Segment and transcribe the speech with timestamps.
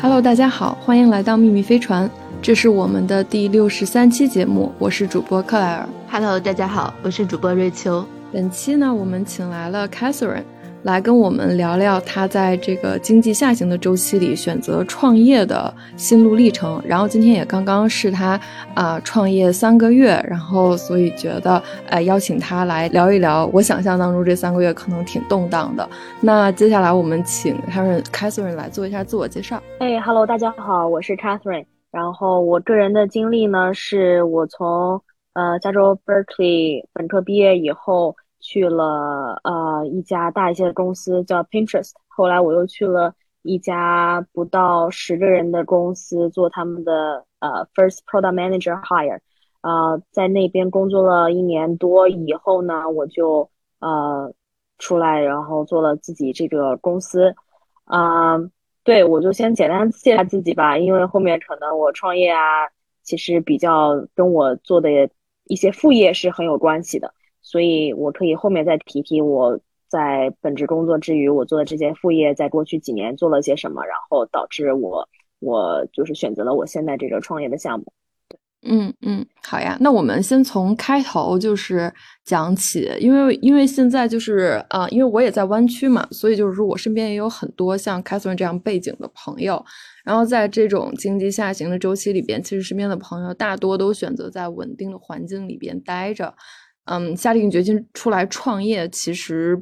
[0.00, 2.08] Hello，大家好，欢迎来到秘密飞船，
[2.40, 5.88] 这是我们的第六十三期节目，我是主播克莱尔。
[6.08, 8.06] Hello，大家好，我是主播瑞秋。
[8.32, 10.44] 本期呢，我们请来了 Catherine。
[10.84, 16.80] 来跟我们聊聊他在这个经济下行的周期里选择创业的心路历程。
[16.86, 18.40] 然后今天也刚刚是他
[18.74, 23.44] 啊创业三个月，然后所以觉得哎邀请他来聊一聊。
[23.52, 25.88] 我想象当中这三个月可能挺动荡的。
[26.20, 29.60] 那接下来我们请 Catherine Catherine 来做一下自我介绍。
[29.80, 31.66] 哎，Hello，大家好，我是 Catherine。
[31.90, 38.14] 然后我个人的经历呢，是我从呃加州 Berkeley 本科毕业以后。
[38.48, 49.20] 去了呃一家大一些的公司叫 Pinterest，后来我又去了一家不到十个人的公司做他们的呃 First Product Manager Hire，
[49.60, 54.32] 呃在那边工作了一年多以后呢，我就呃
[54.78, 57.34] 出来然后做了自己这个公司，
[57.84, 58.38] 啊
[58.82, 62.66] 对我就先简单介绍自己吧，因为后面可能我创业啊，
[63.02, 64.88] 其实比较跟我做的
[65.44, 67.12] 一些副业是很有关系的。
[67.50, 75.08] 所以，我可以后面再提提我在本职工作之余，我做的这些副业，在过去几年做了些什么，然后导致我，
[75.40, 77.86] 我就是选择了我现在这个创业的项目。
[78.66, 81.90] 嗯嗯，好呀，那我们先从开头就是
[82.22, 89.64] 讲起，因为因为现在就是啊，因为我也在湾区嘛，所以就是说我身边也有很多像 Catherine 这样背景的朋友，
[90.04, 96.34] 然后在这种经济下行的周期里边，其实身边的朋友大多都选择在稳定的环境里边待着。
[96.88, 99.60] 嗯，下定决心出来创业，其实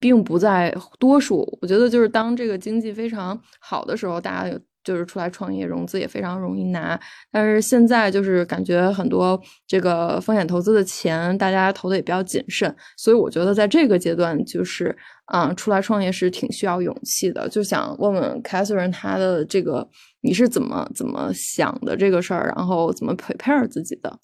[0.00, 1.58] 并不在多数。
[1.60, 6.98] 我觉得就是当这个经济非常好的时候，大家就是出来创业，融资也非常容易拿。
[7.30, 12.74] 但是现在就是感觉很多这个风险投资的钱，大家投的也比较谨慎。
[12.96, 14.96] 所以我觉得在这个阶段，就是
[15.32, 17.48] 嗯，出来创业是挺需要勇气的。
[17.48, 19.86] 就想问问 Catherine，她的这个
[20.22, 24.18] 你是怎么怎么想的这个事儿，然后怎么 prepare 自己的？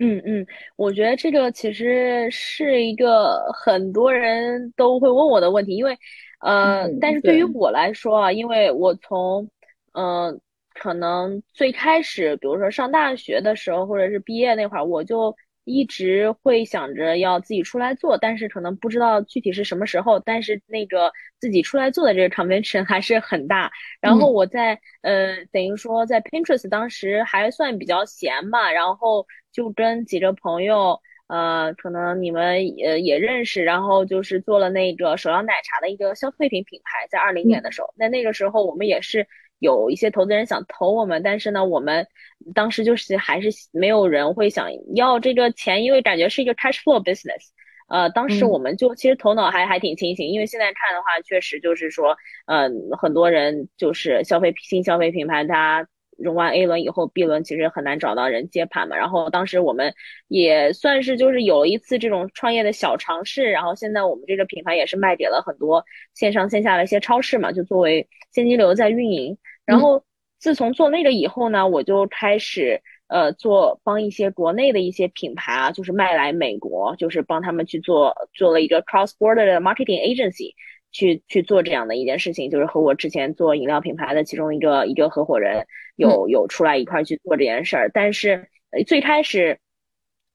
[0.00, 0.46] 嗯嗯，
[0.76, 5.96] 我觉得这个其实是一个很多人都会问我的问题，因为，
[6.40, 9.48] 呃，但是对于我来说啊，因为我从，
[9.92, 10.38] 嗯，
[10.74, 15.34] 可能最开始，比如说上大学的时候，或者是毕业那会儿，我就。
[15.66, 20.20] 一直会想着要自己出来做，但是可能不知道具体是什么时候。
[20.20, 23.70] 但是那个自己出来做的这个 convention 还是很大。
[24.00, 37.92] 然后我在呃，等于说在 Pinterest 当时还算比较闲吧，然后就跟几个朋友，呃，可能你们也也认识，然后就是做了那个手摇奶茶的一个消费品品牌，在二零年的时候。
[37.96, 39.26] 那那个时候我们也是。
[39.58, 42.06] 有一些投资人想投我们，但是呢，我们
[42.54, 47.50] 当时就是还是没有人会想要这个钱，因为感觉是一个 cash flow business。
[47.88, 58.96] 呃，当时我们就其实头脑还还挺清醒，因为现在看的话，确实就是说，嗯，很多人就是消费新消费品牌，它融完 A 轮以后，B 轮其实很难找到人接盘嘛。
[58.96, 59.92] 然后当时我们
[60.28, 65.84] 也算是就是有一次这种创业的小尝试，然后现在我们这个品牌也是卖给了很多
[66.14, 69.36] 线上线下的一些超市嘛，就作为现金流在运营。
[69.64, 70.02] 然后
[70.38, 80.54] 自从做那个以后呢，我就开始呃做帮一些国内的一些品牌啊，就是卖来美国，就是帮他们去做做了一个 cross border 的 marketing agency，
[80.92, 87.90] 去去做这样的一件事情，就是和我之前做饮料品牌的其中一个一个合伙人有有出来一块去做这件事儿。
[87.92, 88.48] 但是
[88.86, 89.58] 最开始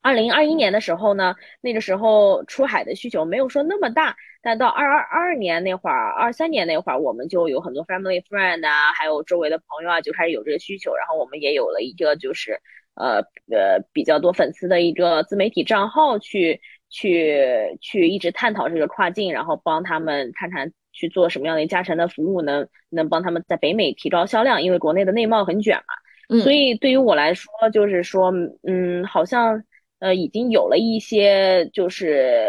[0.02, 4.16] 二零二一年的时候呢，那个时候出海的需求没有说那么大。
[4.44, 10.96] 但到二二二二年那会儿，二三年那会儿，我们就有很多 family friend 啊，还有周围的朋友啊，就开始有这个需求。
[10.96, 12.60] 然后我们也有了一个就是，
[12.96, 13.18] 呃
[13.52, 24.62] 呃比较多粉丝的一个自媒体账号，去去去一直探讨这个跨境，然后帮他们看看去做什么样的加成的服务，能能帮他们在北美提高销量。
[24.62, 25.78] 因为国内的内贸很卷
[26.30, 28.32] 嘛，所以对于我来说，就是说，
[28.64, 29.64] 嗯，好像
[30.00, 32.48] 呃已经有了一些就是。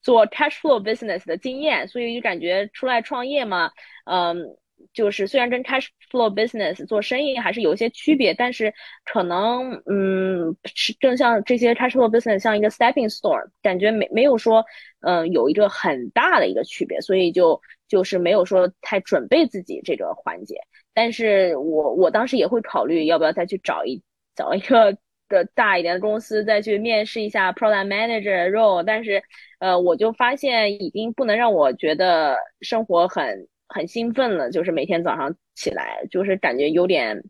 [0.00, 3.70] 做 cash flow business 的经验，所以就感觉出来创业嘛，
[4.06, 4.56] 嗯，
[4.94, 8.72] 就是虽然跟 cash flow business 做生意还是有一些区别，但是
[9.04, 14.64] 可能嗯是更像这些 cash flow business 像一个 stepping stone，感觉没没有说
[15.00, 20.56] 嗯有一个很大的一个区别，所以就就是没有说太准备自己这个环节。
[20.94, 24.02] 但是我我当时也会考虑要不要再去找一
[24.34, 24.96] 找一个。
[25.30, 29.22] 的大一点的公司再去面试一下 product manager role，但是，
[29.58, 37.22] 呃，我就发现已经不能让我觉得生活很很兴奋了，就是每天早上起来就是感觉有点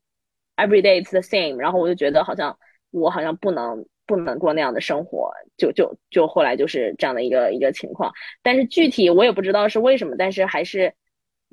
[0.54, 2.56] every day is the same，然后我就觉得好像
[2.92, 8.10] 我好像不能不能过那样的生活，就就就后来就是这样的一个一个情况，
[8.42, 10.92] 但是具体我也不知道是为什么，但是还是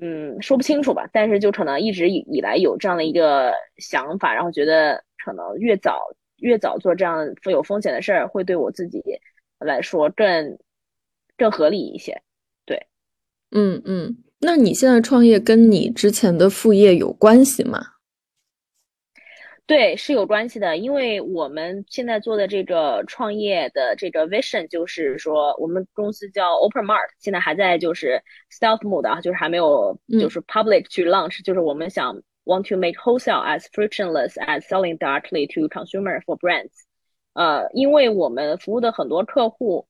[0.02, 1.08] 嗯，说不清楚吧。
[1.12, 6.00] 但是就可能一直以以来有这样的一个想法，然后觉得可能越早
[6.38, 9.04] 越早做这样富有风险的事儿，会对我自己
[9.60, 10.58] 来说更
[11.38, 12.22] 更合理一些。
[12.66, 12.88] 对，
[13.52, 14.18] 嗯嗯。
[14.40, 17.95] 那你现在创业跟你之前的副业有关系吗？
[19.68, 28.22] 对，是有关系的，因为我们现在做的这个创业的这个 vision 就是说，我们公司叫 Open Mart，现在还在就是
[28.52, 35.48] stealth mode 啊，就是还没有就是 public 去 launch，就是我们想 want to make wholesale as frictionless as selling directly
[35.52, 36.84] to consumer for brands。
[37.34, 39.88] 呃，因为我们服务的很多客户。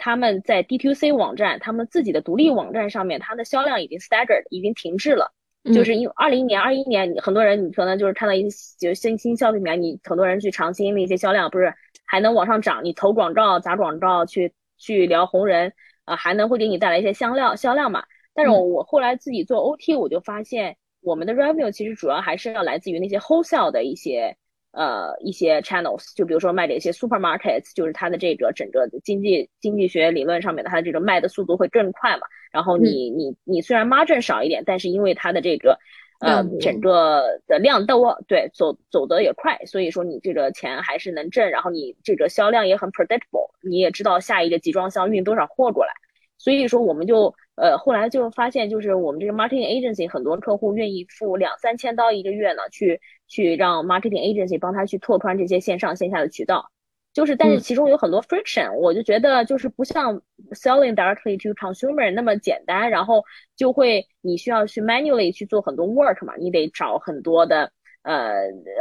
[0.00, 5.34] 他们在 D2C 网站，他们自己的独立网站上面，它的销量已经 staggered，已经停滞了。
[5.64, 11.74] 就是因为二零年、二一年，很多人你可能就是看到一些就新新消费品你很多人去尝新的一些销量，不是
[12.06, 12.82] 还能往上涨？
[12.82, 15.72] 你投广告、砸广告去去聊红人
[16.04, 18.02] 啊，还能会给你带来一些销量销量嘛？
[18.34, 24.36] 但是我我后来自己做 OT，我就发现我们的 revenue 其实主要还是要来自于那些 wholesale 的一些。
[24.72, 32.26] 呃，一些 channels，就比如说卖的一些 supermarkets，就是它的这个整个经济经济学理论上面的，它的这个卖的速度会更快嘛。
[32.52, 35.78] 然后你你你虽然 margin 少一点，但是因为它的这个
[36.20, 41.50] 呃整个的量多，对走走得也快，所以说你这个钱还是能挣。
[41.50, 45.92] 然后你这个销量也很 predictable，你也知道下一个集装箱运多少货过来。
[46.36, 56.70] 所以说我们就呃后来就发现，就是我们这个 marketing agency 很多客户愿意付两三千刀一个月呢，去去让 marketing agency 帮他去拓宽这些线上线下的渠道。
[57.12, 60.22] 就是但是其中有很多 friction，我就觉得就是不像
[60.52, 63.24] selling directly to consumer 那么简单，然后
[63.56, 67.72] 就会你需要去 manually 去做很多 work 嘛，你得找很多的
[68.02, 68.34] 呃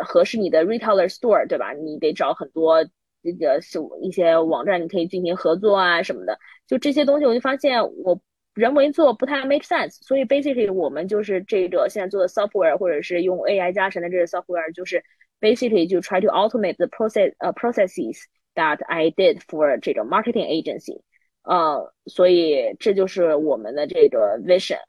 [0.06, 1.74] 合适你的 retailer store 对吧？
[1.74, 2.86] 你得找很多。
[3.24, 8.22] 这个是一些网站，你可以进行合作啊什么的，就这些东西，我就发现我
[8.58, 15.04] 人为做不太 make sense，所以 basically 我们就是这个现在做的 software，或者是用 AI 加成的这个 software，就是
[15.40, 18.24] basically 就 try to automate the process 呃 processes
[18.56, 21.02] that I did for 这个 marketing agency，
[21.44, 24.80] 呃，所以这就是我们的这个 vision，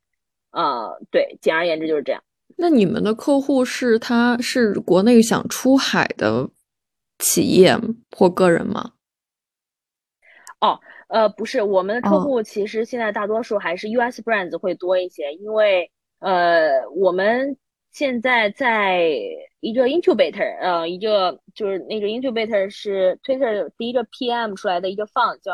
[0.51, 2.23] 啊，对，简而言之就是这样。
[2.57, 6.51] 那你们的客户是他是国内想出海的？
[7.21, 7.77] 企业
[8.17, 8.93] 或个人吗？
[10.61, 10.79] 哦，
[11.09, 15.91] 呃，不是，我们的客户其实现在大多数还是 US brands 会多一些，因为
[16.21, 17.57] 呃，我们
[17.93, 19.03] 现在在
[19.61, 25.53] 一个 incubator，呃，一个就是那个 incubator 是 Twitter 第一个 PM 出来的一个 fund 叫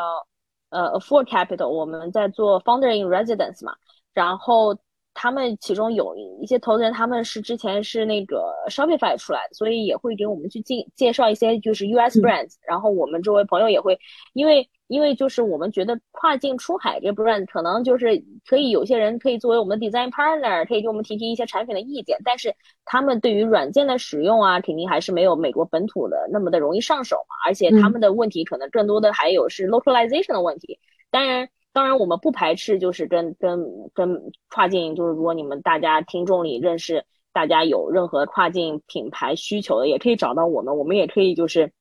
[0.70, 3.74] 呃 Afford Capital，我们在做 Founder in Residence 嘛，
[4.12, 4.78] 然后。
[5.16, 12.54] 他们其中有一些投资人，他们是之前是那个 Shopify 出来的，所以也会给我们去介介绍一些就是 US brands。
[12.66, 13.96] 然后我们周围朋友也会，
[14.32, 22.18] 因为因为就是我们觉得跨境出海这 brand 可能就是可以有些人可以作为我们的 design partner，可以给我们提提一些产品的意见。
[22.24, 22.54] 但是
[22.84, 27.34] 他们对于软件的使用啊，肯定还是没有美国本土的那么的容易上手嘛。
[27.46, 30.78] 而且他们的问题可能更多的还有是 localization 的问题。
[31.10, 31.48] 当然。
[31.74, 41.72] 当然，我们不排斥，就是跟跟跟跨境，就是如果你们大家听众里认识，大家有任何跨境品牌需求的，也可以找到我们，我们也可以就是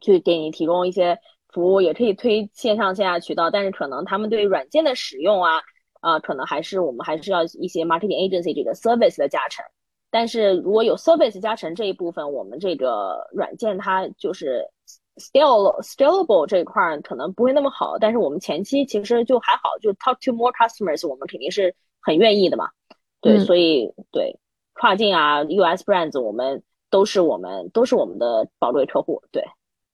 [0.00, 1.18] 去给你提供一些
[1.52, 3.50] 服务，也可以推线上线下渠道。
[3.50, 5.60] 但是可能他们对软件的使用啊，
[6.00, 9.64] 啊，可能还是我们还是要一些 marketing agency 这个 service 的加成。
[10.10, 14.66] 但是如果有 service 加成这一部分，我们这个软件它就是。
[15.16, 22.70] scale scalable 这一块可能不会那么好，但是我们前期其实就还好，就 talk to more customers，我们肯定是很愿意的嘛。
[23.20, 24.34] 对，所以对
[24.72, 29.22] 跨境啊，US brands，我们都是我们都是我们的宝贵客户。
[29.30, 29.44] 对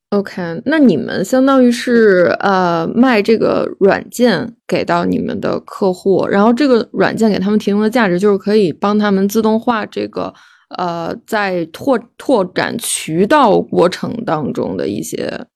[0.09, 10.33] ，OK，那你们相当于是呃卖这个软件给到你们的客户，然后这个软件给他们提供的价值就是可以帮他们自动化这个。
[10.77, 15.47] 呃，在拓拓展渠道过程当中的一些，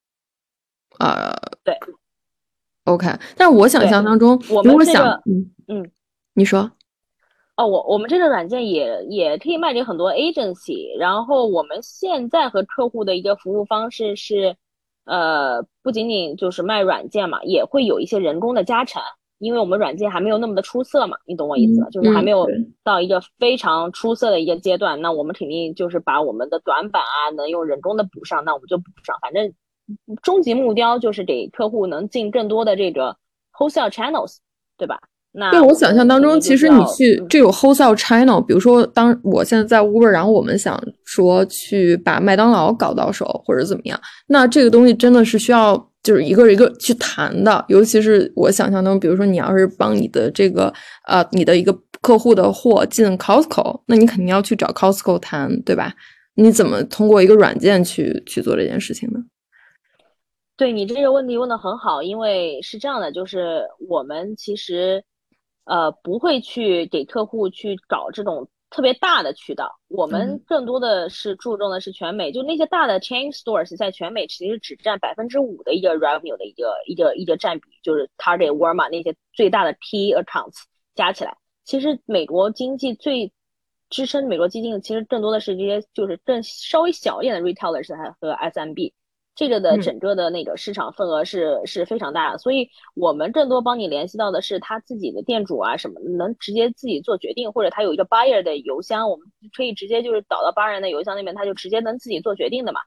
[0.99, 1.33] 呃，
[1.65, 1.77] 对
[2.85, 3.09] ，OK。
[3.35, 5.91] 但是我想象当中，我们这个，嗯嗯，
[6.33, 6.71] 你说，
[7.61, 10.97] 哦，我我们这个软件也也可以卖给很多 agency。
[10.97, 14.55] 然后我们现在和客户的一个服务方式是，
[15.05, 18.99] 呃，不仅仅就是卖软件嘛，也会有一些人工的加成。
[19.37, 21.89] 因为我们软件还没有那么的出色嘛，你懂我意思吧？
[21.89, 22.47] 就是还没有
[22.83, 29.15] 到一个非常出色的一个阶段，那我们肯定就是把我们的短板啊，能用人工的补上，那我们就补上。
[29.21, 29.51] 反正
[30.21, 33.17] 终极目标就是给客户能进更多的这个
[33.53, 34.37] wholesale channels，
[34.77, 34.99] 对吧？
[35.33, 45.87] 那对我想象当中，其实你去这有 wholesale channel，比如说当我现在在 Uber，然后我们想说去把麦当劳搞到手或者怎么样，那这个东西真的是需要。
[46.03, 50.73] 就是一个一个去谈的，尤其是我想象中，比如说你要是帮你的这个
[51.07, 51.71] 呃，你的一个
[52.01, 55.93] 客户的货进 Costco，那你肯定要去找 Costco 谈，对吧？
[56.33, 59.19] 你怎么通过一个软件去去做这件事情呢？
[60.57, 65.03] 对你这个问题问的很好，因为是这样的，就是我们其实
[65.65, 80.63] 呃不会去给客户去找这种特别大的渠道，我们更多的是注重的是全美，就那些大的 chain stores 在全美其实只占百分之五的一个 revenue 的一个一个一个占比，就是 Target、Walmart 那些最大的 P accounts
[80.95, 83.33] 加起来，其实美国经济最
[83.89, 88.93] 支撑美国基金的，其实更多的是这些就是更稍微小一点的 retailers 和 SMB，
[89.35, 102.81] 这个的整个的那个市场份额是是非常大的，所以我们更多帮你联系到的是他自己的店主啊什么，能直接自己做决定，或者他有一个 buyer 的邮箱，我们可以直接就是导到 buyer 的邮箱那边，他就直接能自己做决定的嘛。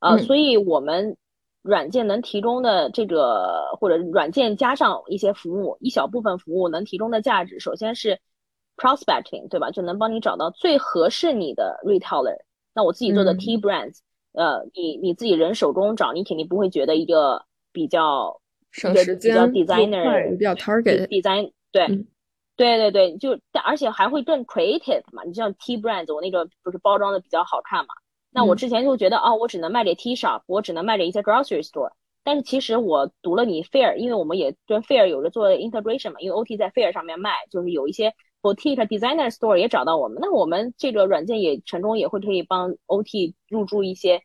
[0.00, 1.16] 啊，所以我们
[1.62, 8.18] 软件能提供的这个或者软件加上一些服务，一小部分服务能提供的价值，首先是。
[8.74, 9.70] Prospecting 对吧？
[9.70, 12.38] 就能帮你找到最合适你的 retailer。
[12.74, 13.98] 那我自己做的 T brands，
[14.32, 21.86] 呃，你你自己人手工找，你肯定不会觉得一个比较省时间、比较 designer、比较 target design，对，
[22.56, 25.22] 对对对，就而且还会更 creative 嘛。
[25.24, 27.94] 你像 T brands，我那个不是包装的比较好看嘛？
[28.30, 31.92] 那我之前就觉得哦，我只能卖给 T shop，我只能卖给一些 grocery store。
[32.24, 38.14] 但是其实我读了你 Fair，因为我们也跟 Fair 有着做 integration 嘛，因为 OT 在 Fair 上面卖，就是有一些。
[38.42, 44.22] Boutique Designer Store 也找到我们，那我们这个软件也成功也会可以帮 OT 入驻一些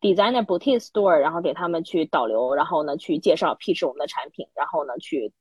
[0.00, 5.32] Designer Boutique Store，然后给他们去导流，然后呢去介绍 pitch 我们的产品，然后呢去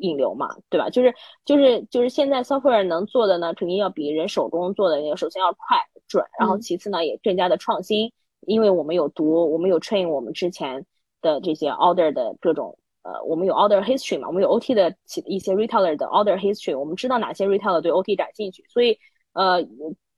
[0.00, 0.88] 引流嘛，对吧？
[0.90, 1.12] 就是
[1.44, 8.12] 就是就是现在 Software 能做的呢，肯定要比人手工做的那个首先要快准，然后其次呢也更加的创新，
[8.46, 10.86] 因为我们有读，我们有 train 我们之前
[11.20, 12.78] 的这些 order 的各种。
[13.04, 14.94] 呃，我们有 order history 嘛，我们有 OT 的
[15.26, 18.96] 一些 retailer 的 order history，我们知道哪些 retailer 对 OT 感兴趣，所以
[19.32, 19.60] 呃，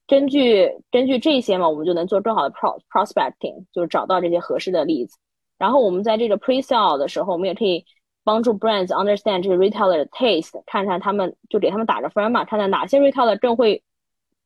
[0.06, 5.16] 根据根据这些嘛，我们就能做更好的 pro prospecting，就是找到这些合适的例子。
[5.56, 7.86] 然后我们在这个 pre sale 的时候，我们也可以
[8.22, 13.82] 帮助 brands understand 这个 retailer 的 taste，看看他们就给他们打个分嘛，看看哪些 retailer 更会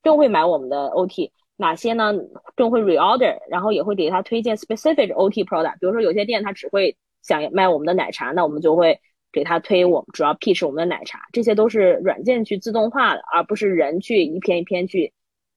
[0.00, 2.14] 更会买我们的 OT，哪些呢
[2.54, 6.97] 更会 reorder，然后也会给他推荐 specific OT product，比如说有些店他只会。
[7.22, 9.00] 想卖我们的奶茶，那我们就会
[9.32, 15.12] 给他推我们主要 P 是我们的奶茶，这些都是软件去自动化的，而不是人去一篇一篇去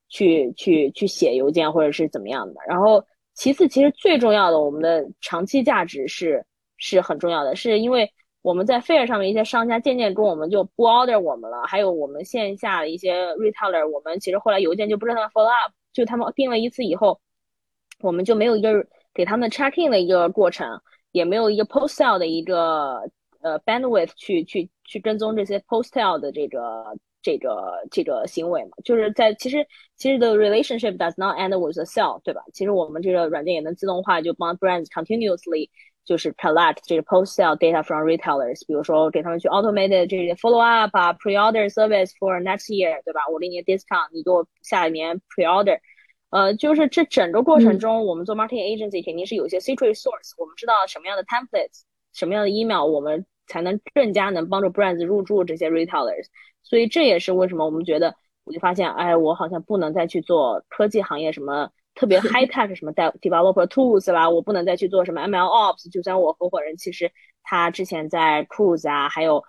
[0.09, 2.55] 去去去写邮件或者是怎么样的。
[2.67, 3.03] 然后
[3.33, 6.45] 其次，其实最重要的，我们的长期价值是
[6.77, 17.21] 是很重要的，是因为我们在 Fair 上面一些商家渐渐跟我们就不 order 我们了，还有我们线下的一些 retailer，我们其实后来邮件就不知道他们 follow up，就他们订了一次以后，
[18.01, 20.81] 我们就没有一个给他们 check in 的一个过程。
[21.12, 23.00] 也没有一个 post sale 的一个
[23.40, 26.84] 呃 bandwidth 去去去跟踪这些 post sale 的这个
[27.22, 32.42] 这个这个行为嘛，就是在其实其实的 relationship does not end with a sale，对吧？
[32.52, 35.68] 其实我们这个软件也能自动化，就帮 brands continuously
[36.04, 42.10] 就是 collect 这个 post sale data from retailers，比如说给他们去 automated 这些 follow up 啊，pre order service
[42.20, 43.22] for next year，对吧？
[43.32, 45.78] 我给你 discount，你给我下一年 pre order。
[46.31, 51.81] 呃，就是这整个过程中，我们做 marketing agency 肯定是有一些 secret source，我们知道什么样的 templates，
[52.13, 56.25] 什么样的 email，我们才能更加能帮助 brands 入驻这些 retailers。
[56.63, 65.91] 所以这也是为什么我们觉得，我就发现，哎，我好像不能再去做科技行业什么特别 high tech 什么 developer tools 啦，我不能再去做什么 ML ops。
[65.91, 67.11] 就像我合伙人，其实
[67.43, 69.43] 他之前在 Cruise 啊，还有。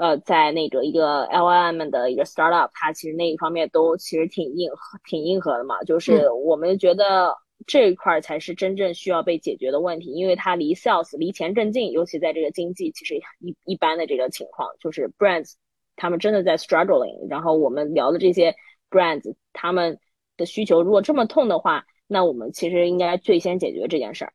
[0.00, 4.70] 呃，在那个一个 LLM 的一个 startup，它其实那一方面都其实挺硬、
[5.06, 5.78] 挺硬核的嘛。
[5.82, 7.34] 就是我们觉得
[7.66, 15.52] 这一块才是真正需要被解决的问题，因为它离 sales 离钱更近，尤其在这个经济其实一一般的这个情况，就是 brands
[15.96, 17.28] 他们真的在 struggling。
[17.28, 18.54] 然后我们聊的这些
[18.88, 19.98] brands，他们
[20.38, 24.32] 的需求如果这么痛的话，那我们其实应该最先解决这件事儿。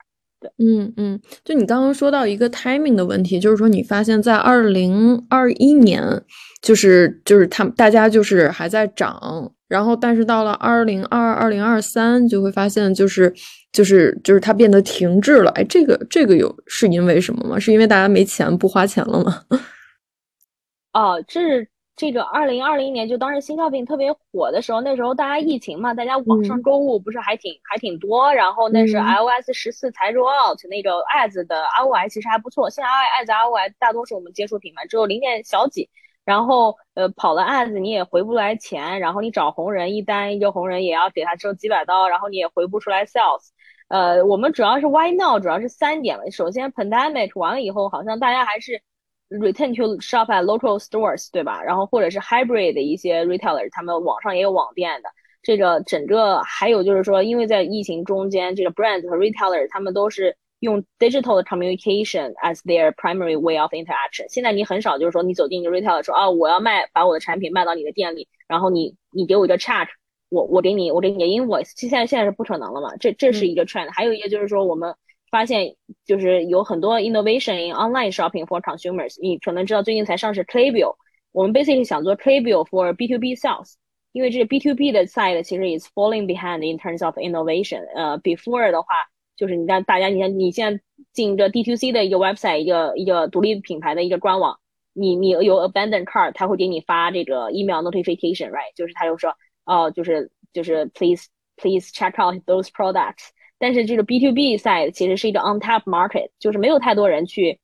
[0.60, 6.22] 嗯嗯，就你刚刚说到一个 timing 的问题，就是说你发现，在二零二一年，
[6.62, 13.34] 就是就是他们大家就是还在涨，然后但是到了二零二二零二三，就会发现就是
[13.72, 15.50] 就是就是它变得停滞了。
[15.52, 17.58] 哎，这个这个有是因为什么吗？
[17.60, 19.44] 是因为大家没钱不花钱了吗？
[20.94, 21.68] 哦，这是。
[21.96, 32.70] 这个二零二零年就当时新消费特别火的时候，那时候大家疫情嘛，大家网上购物不是还挺还挺多，然后那是 iOS 十四才 roll out，那个 ads 的 ROI 其实还不错。
[32.70, 35.90] 现在 ads ROI 大多数我们接触品牌只有零点小几，
[36.26, 43.52] 然后呃跑了 ads 你也回不来钱，然后你找红人一单一个红人也要给他收几百刀，然后你也回不出来 sales。
[43.88, 48.82] 呃，我们主要是 why now 主要是三点了，首先 pandemic 完了以后，好像大家还是。
[49.30, 51.62] Return to shop at local stores，对吧？
[51.64, 55.10] 然后或者是 hybrid 的一些 retailer，他们网上也有网店的。
[55.42, 64.26] 这个整个还有就是说，因为在疫情中间，这个 brand 和 retailer 他们都是用 digital communication as their primary way of interaction。
[64.28, 69.88] 现在你很少就是说你走进一个 retailer 说啊，我要卖把我的产品卖到你的店里，然后你你给我一个 check，
[70.30, 72.96] 我我给你我给你个 invoice，现在现在是不可能了嘛？
[72.98, 73.92] 这这是一个 trend。
[73.92, 74.96] 还有一个就是说我们
[75.35, 79.17] 发现就是有很多 innovation in online shopping for consumers。
[79.21, 80.95] 你可能知道最近才上市 Klaviyo，
[81.33, 83.75] 我们 basically 想做 Klaviyo for B to B sales。
[84.13, 87.87] 因为这个 B to B 的 side 其实 is falling behind in terms of innovation。
[87.95, 88.89] 呃，before 的话，
[89.37, 94.59] 就是你让大家，你看你现在进这 D to C 的一个 website，一个一个独立品牌的一个官网，
[94.95, 98.75] 你你有 abandoned cart，他会给你发这个 email notification，right？
[98.75, 99.33] 就是他就说，
[99.65, 103.29] 哦，就是就是 please please check out those products。
[103.60, 107.60] 但是这个 B to B side 其实是一个 on top market，就是没有太多人去，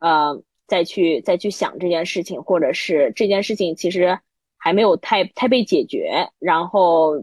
[0.00, 4.18] 呃，再去再去想这件事情，或者是这件事情其实。
[4.60, 7.16] 还没有太太被解决，然后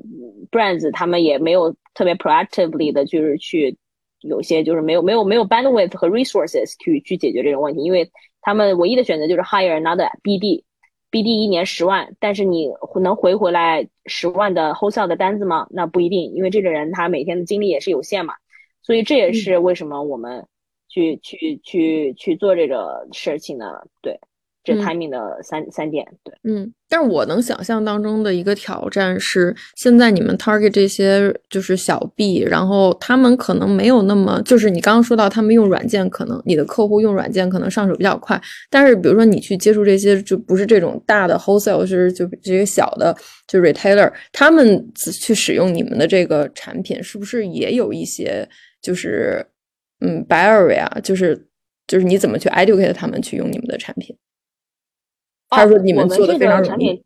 [0.50, 3.77] brands 他们也没有特别 proactively 的，就是去
[4.22, 8.10] 有些就是没有没有没有 bandwidth 和 resources 去去解决这种问题，因为
[8.41, 10.63] 他们唯一的选择就是 hire another BD
[11.15, 12.69] BD，BD 一年十万，但是你
[13.01, 15.65] 能回回来十万的 wholesale 的单子吗？
[15.69, 18.34] 那不一定，因为这个人他每天的精力也是有限嘛，
[18.81, 20.45] 所以这也是为什么我们
[20.89, 23.65] 去去去去做这个事情呢？
[24.01, 24.19] 对。
[24.65, 38.41] 这 timing 的三三点，对，嗯，但是我能想象当中的一个挑战是，现在你们 target 这些就是小 B，然后他们可能没有那么，就是你刚刚说到他们用软件，可能你的客户用软件可能上手比较快，
[38.72, 43.15] 但是比如说你去接触这些就不是这种大的 wholesale，是就这些小的
[43.48, 48.50] 就 retailer，他们去使用你们的这个产品，是不是也有一些
[48.81, 49.45] 就是
[50.01, 51.48] 嗯 barrier，就是
[51.86, 54.17] 就是你怎么去 educate 他们去用你们的产品？
[55.49, 57.03] 他说：“你们做的非常产品，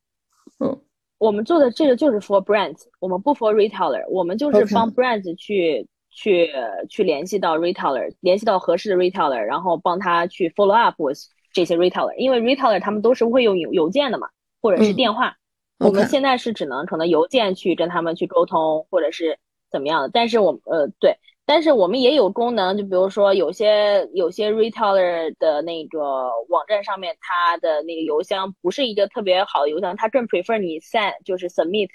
[0.59, 0.79] 嗯，
[1.17, 6.49] 我们做的这个就是 for brands，我们不 for retailer，我们就是帮 brands 去去
[6.89, 11.19] 去联系到 retailer，联系到合适的 retailer，然后帮他去 follow up with
[11.53, 14.27] 这些 retailer，因为 retailer 他们都是会用邮邮件的嘛，
[14.61, 15.35] 或者是电话，
[15.79, 19.37] 我们现在是只能可能邮件去跟他们去沟通，或者是
[19.71, 21.17] 怎么样的，但是我呃对。”
[21.51, 31.89] 但是我们也有功能，就比如说有些有些 retailer 的那个网站上面，它的那个邮箱不是一个特别好的邮箱，它更 prefer 你 send 就是 submit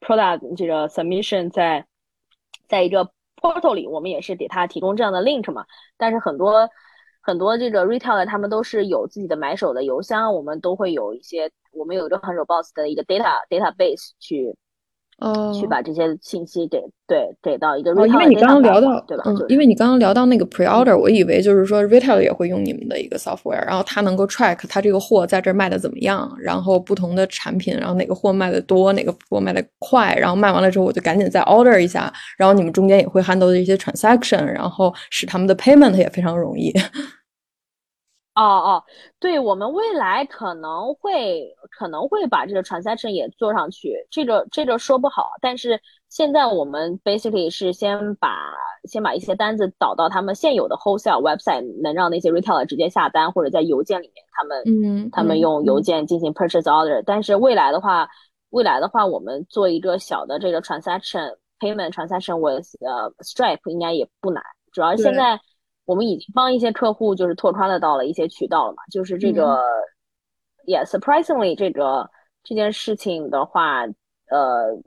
[0.00, 1.86] product 这个 submission 在
[2.66, 3.08] 在一个
[3.40, 5.64] portal 里，我们也是给他提供这样的 link 嘛。
[5.96, 6.68] 但是很多
[7.20, 14.56] 很多这个 retailer 他们都是有自己的买手的邮箱，我们都会有一些，我们有一个很 robust 的一个 data database 去。
[15.18, 19.22] 哦，去把这些信息给对给到一个哦，因为你刚刚聊到对吧？
[19.26, 36.72] 嗯，因为你刚刚聊到那个 pre-order，我以为就是说 retail 也会用你们的一个 software，然后它能够 track 它这个货在这儿卖的怎么样，然后不同的产品，然后哪个货卖的多，哪个货卖的快，然后卖完了之后我就赶紧再 order 一下，然后你们中间也会 handle 一些 transaction，然后使他们的 payment 也非常容易。
[38.34, 38.84] 哦哦，
[39.20, 45.32] 对我们未来可能会可能会把这个 transaction 也做上去，这个这个说不好。
[45.42, 57.02] 但是现在我们 basically 是先把先把一些单子导到他们现有的 wholesale website，能让那些 retailer 直接下单，或者在邮件里面他们嗯他们用邮件进行 purchase order。
[57.04, 58.08] 但是未来的话，
[58.48, 64.42] 未来的话我们做一个小的这个 transaction payment transaction with 呃 Stripe 应该也不难，
[64.72, 65.38] 主要现在。
[65.84, 69.60] 我们已经帮一些客户就是拓宽了到了一些渠道了嘛，就是这个
[70.66, 72.08] ，Yeah，surprisingly 这个
[72.44, 73.84] 这件事情的话，
[74.30, 74.78] 呃，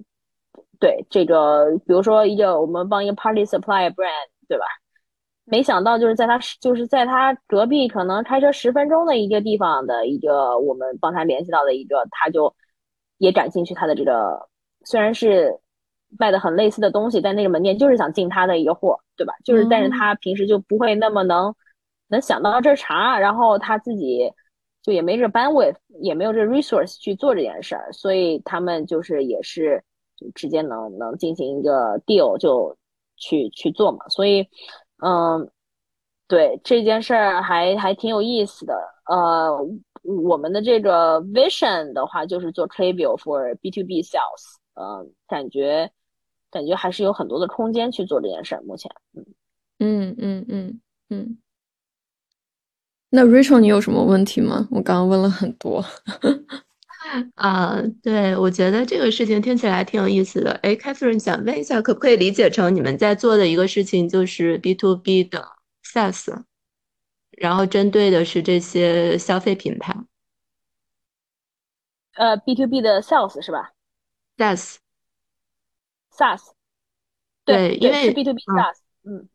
[0.79, 4.65] 对这个，比如说一个我们帮一个 Party Supply brand，对吧？
[5.43, 12.55] 没想到就是在他就是在他隔壁可能开车十分钟的一个地方的一个我们帮他联系到的一个，他就
[13.17, 14.47] 也感兴趣他的这个，
[14.85, 15.59] 虽然是。
[16.19, 19.33] 卖的很类似的东西，但那个门店就是想进他的一个货，对吧？
[19.43, 21.53] 就是，但是他平时就不会那么能
[22.07, 24.31] 能想到这茬，然后他自己
[24.83, 29.83] 就也没这 bandwidth，也没有这 resource 去做这件事儿，所以他们就是也是
[30.15, 32.77] 就直接能能进行一个 deal 就
[33.17, 34.07] 去去做嘛。
[34.09, 34.47] 所以，
[35.03, 35.49] 嗯，
[36.27, 38.75] 对这件事儿还还挺有意思的。
[39.09, 39.57] 呃，
[40.03, 45.91] 我们的这个 vision 的话，就是做 c l a v i o for B to B sales，嗯，感觉。
[46.55, 48.61] 感觉还是有很多的空间去做这件事儿。
[48.61, 49.25] 目前，嗯
[49.79, 51.37] 嗯嗯嗯嗯。
[53.09, 54.65] 那 Rachel，你有什么问题吗？
[54.71, 55.83] 我刚刚问了很多。
[57.35, 60.51] 啊，对，我觉得这个事情听起来挺有意思的。
[60.63, 65.45] 哎，Catherine，想问一下，可不可以理解成你们在做的一个事情就是 B to B 的
[65.83, 66.43] SaaS？
[67.31, 69.93] 然后针对的是这些消费品牌。
[72.15, 73.73] 呃，B to B 的 sales 是吧
[76.17, 76.51] ？SaaS，SaaS，
[77.45, 79.29] 对，因为是 B to B SaaS，嗯。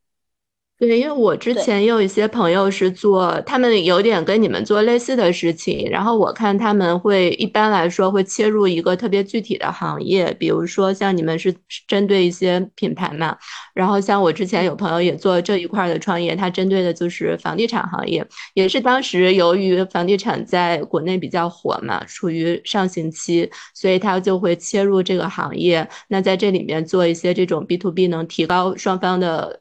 [0.81, 11.55] 对，因为我之前也有一些朋友是做，他们有点跟你们做类似的事情，然后我看他们会一般来说会切入一个特别具体的行业，比如说像你们是
[11.87, 13.37] 针对一些品牌嘛，
[13.75, 29.60] 然后像我之前有朋友也做这一块的创业，他针对的就是房地产行业，也是当时由于房地产在国内比较火嘛，处于上行期，所以他就会切入这个行业，那在这里面做一些这种 B to B 能提高双方的。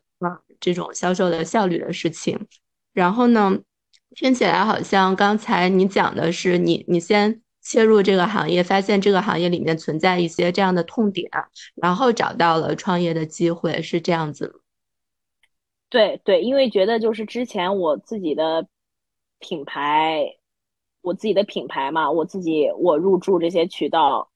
[0.59, 2.47] 这种销售的效率的事情，
[2.93, 3.57] 然后呢，
[4.15, 11.29] 听起来好像刚才你讲的是你你先切入这个行业，发现这个行业里面存在一些这样的痛点，
[11.75, 14.61] 然后找到了创业的机会，是这样子？
[15.89, 18.67] 对对，因为觉得就是之前我自己的
[19.39, 20.25] 品牌，
[21.01, 24.29] 我自己的品牌嘛，我自己我入驻这些渠道，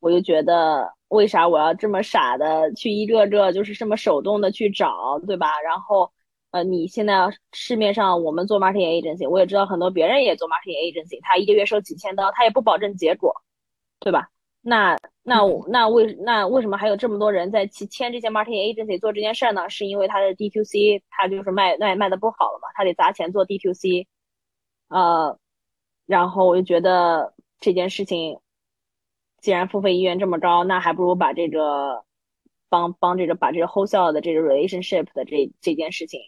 [0.00, 0.95] 我就觉得。
[1.08, 5.60] 为啥我要这么傻的去一个个就是这么手动的去找，对吧？
[5.60, 6.10] 然后，
[6.50, 7.14] 呃，你现在
[7.52, 13.32] 市面上我们做 marketing agency，我也知道很多别人也做 marketing agency，他一个月收几千刀，他也不保证结果，
[14.00, 14.28] 对吧？
[14.62, 19.70] 那那我那为那为什么还有这么多人在去签这些 marketing agency 做这件事呢？
[19.70, 24.08] 是因为他的 D to C 他就是卖卖卖的不好了嘛，他得砸钱做 D to C，
[24.88, 25.38] 呃，
[26.06, 28.40] 然后我就觉得这件事情。
[29.46, 32.02] 既然付费意愿这么高，那还不如把这个
[32.68, 36.20] 帮帮这个把这个 wholesale 的这个 relationship 的这这件事情，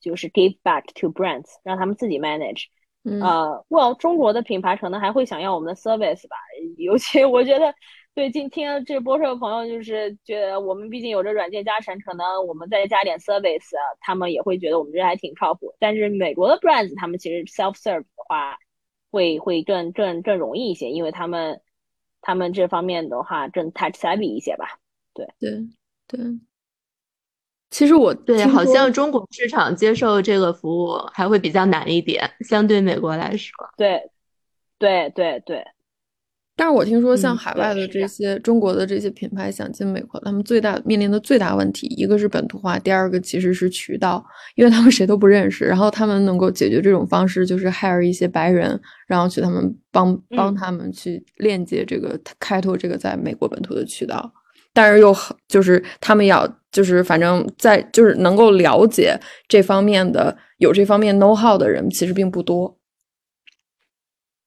[0.00, 2.64] 就是 give back to brands，让他们自己 manage。
[3.04, 6.36] 呃，well，中国的品牌可能还会想要我们的 service 吧，
[6.76, 7.72] 尤其我觉得
[8.12, 15.72] 对今听这播客的朋友，就是觉得我们毕竟有着软件加成，可能我们再加点 service，他们也会觉得我们这还挺靠谱。
[15.78, 18.58] 但是美国的 brands，他们其实 self serve 的话，
[19.12, 21.60] 会会更更更容易一些，因为他们。
[22.24, 24.80] 他们这方面的话更 touch savvy 一些吧，
[25.12, 25.68] 对对
[26.08, 26.20] 对。
[27.70, 33.52] 其实我对好像中国市场接受这个服务还会比较难一点，相对美国来说。
[33.76, 34.10] 对
[34.78, 35.64] 对对对。
[36.56, 45.64] 但是我听说，像海外的这些中国的这些品牌想进美国，他们最大面临的最大问题，一个是本土化，第二个其实是渠道，因为他们谁都不认识。
[45.64, 54.32] 然后他们能够解决这种方式，就是 hire 一些白人，然后去他们帮帮他们去链接这个开拓这个在美国本土的渠道。
[54.72, 62.78] 但是又很就是他们要就是反正在就是能够了解这方面的有这方面 know how 的人其实并不多。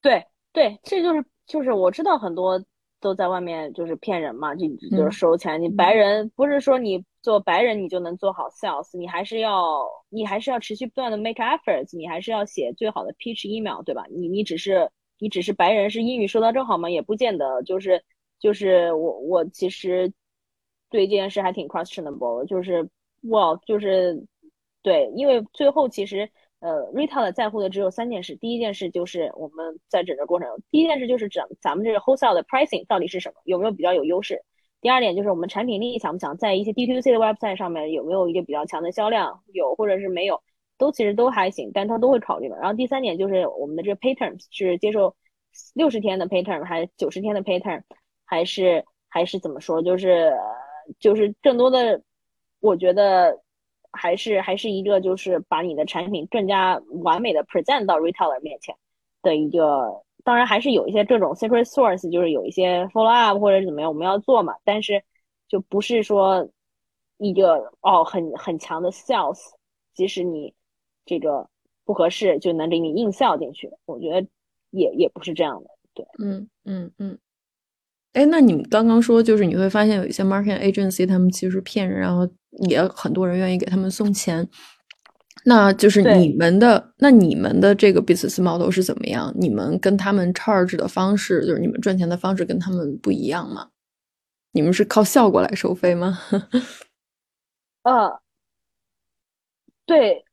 [0.02, 1.22] 对对，这就是。
[1.48, 2.64] 就是我知道很多
[3.00, 5.62] 都在外面就是骗人嘛，就就是收钱。
[5.62, 14.06] 你白人不是说你做白人你就能做好 sales，你还是要你还是要持续不断的 make efforts，你还是要写最好的 pitch email，对吧？
[14.12, 16.90] 你你只是你只是白人是英语说的正好吗？
[16.90, 17.64] 也不见得。
[17.64, 18.04] 就是
[18.40, 20.12] 就是我我其实
[20.90, 22.90] 对这件事还挺 questionable，就是
[23.30, 24.22] 哇就是
[24.84, 26.30] 对，因为最后其实。
[26.60, 28.36] 呃，retail 在乎的只有三件事。
[28.36, 34.44] 第一件事就是我们在整个过程，第一件事就是咱咱们这个 wholesale 的 pricing 到底是什么，有没有比较有优势。
[34.82, 40.42] 第二点就是我们产品力强不强，在一些 D to C 的 website 上面有没有一个比较强的销量，有或者是没有，
[40.80, 42.58] 都其实都还行，但他都会考虑嘛。
[42.58, 45.16] 然后第三点就是我们的这个 pay terms 是接受
[45.76, 47.84] 六十天的 pay term 还是九十天的 pay term，
[48.26, 50.34] 还是还是怎么说，就是
[51.00, 52.02] 就是更多的，
[52.60, 53.44] 我觉得。
[53.98, 58.76] 还是还是一个，就是把你的产品更加完美的 present 到 retailer 面前
[59.22, 64.54] 的一个，当然还是有一些这种 secret source，就是有一些 follow up 或者怎么样，我们要做嘛。
[64.64, 65.04] 但是
[65.48, 66.48] 就不是说
[67.18, 69.40] 一个哦很很强的 sales，
[69.94, 70.54] 即使你
[71.06, 71.50] 这个
[71.84, 73.70] 不合适，就能给你硬 sell 进去。
[73.86, 74.28] 我觉得
[74.70, 77.18] 也也不是这样的，对，嗯嗯嗯。
[78.14, 82.28] 哎，那你刚刚说，就是你会发现有一些 marketing agency，他们其实骗人，然后
[82.70, 84.48] 也很多人愿意给他们送钱。
[85.46, 89.34] 那就是你们的，那你们的这个 business model 是怎么样？
[89.36, 93.70] 你们跟他们 charge 的方式，就是你们赚钱的方式跟他们不一样吗？
[94.52, 96.20] 你们是靠效果来收费吗？
[97.84, 98.20] 呃，
[99.86, 100.24] 对。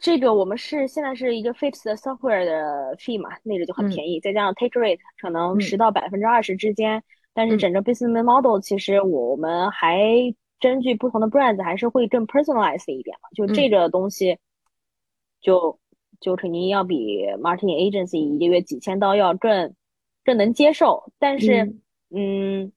[0.00, 7.02] 这个我们是现在是一个 fixed 的 software 的 fee 嘛，那个就很便宜，再加上 take rate 可能十到百分之二十之间。
[7.34, 9.98] 但是整个 business model 其实我们还
[10.60, 13.28] 根据不同的 brands 还是会更 personalized 一点嘛。
[13.34, 14.38] 就这个东西，
[15.40, 15.78] 就
[16.20, 19.74] 就肯定要比 marketing agency 一个月几千刀要更
[20.24, 21.12] 更能接受。
[21.18, 21.62] 但是，
[22.10, 22.72] 嗯，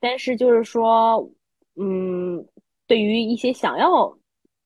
[0.00, 1.30] 但是就是说，
[1.76, 2.46] 嗯，
[2.86, 4.16] 对于一些想要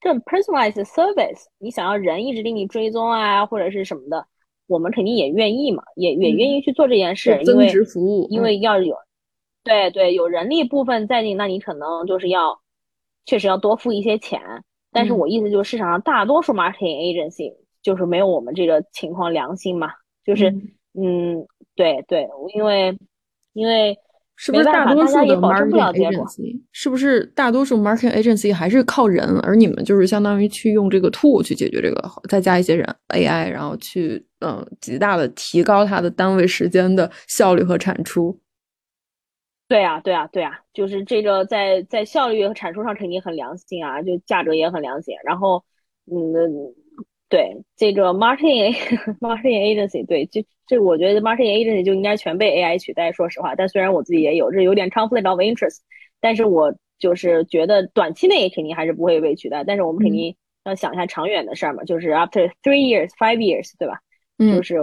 [0.01, 4.27] 更 personalized service，你想要人一直给你追踪啊，或者是什么的，
[4.67, 8.97] 我们肯定也愿意嘛，也也愿意去做这件事，因为服务，因为要有，
[9.65, 12.61] 对对，有人力部分在你，那你可能就是要
[13.27, 14.41] 确实要多付一些钱。
[14.91, 19.91] 但是我意思就是，市场上大多数 marketing agency 就是没有我们这个情况良心嘛，
[20.25, 20.51] 就是
[20.95, 22.97] 嗯，对对，因为
[23.53, 23.99] 因为。
[24.41, 38.39] 是不是大多数的 marketing agency 是不是大多数 marketing agency 还是靠人，而你们就是相当于去用这个 tool 去解决这个，再加一些人 AI，然后去嗯极大的提高它的单位时间的效率和产出。
[39.69, 45.15] 对啊，对啊，对啊，就是这个在在效率和产出上肯定很良心啊，就价格也很良心。
[45.25, 45.65] 然后
[46.07, 46.75] 嗯。
[47.31, 48.73] 对这个 marketing
[49.21, 53.13] marketing agency，对，就这我觉得 marketing agency 就应该全被 AI 取代。
[53.13, 55.81] 说实话，但虽然我自己也有，这有点 conflict of interest，
[56.21, 59.63] 但是我就是觉得短期内肯定还是不会被取代。
[59.63, 63.99] 但是我们肯定要想一下长远的事儿嘛，就是 after three years, five years，对吧？
[64.39, 64.77] 嗯，就是